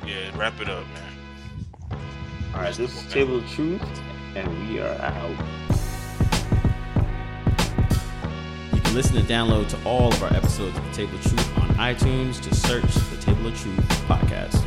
[0.06, 2.00] Yeah, wrap it up, man.
[2.54, 3.82] All right, this is Table of Truth,
[4.34, 5.36] and we are out.
[8.72, 11.58] You can listen and download to all of our episodes of The Table of Truth
[11.58, 12.42] on iTunes.
[12.42, 14.64] Just search The Table of Truth podcast.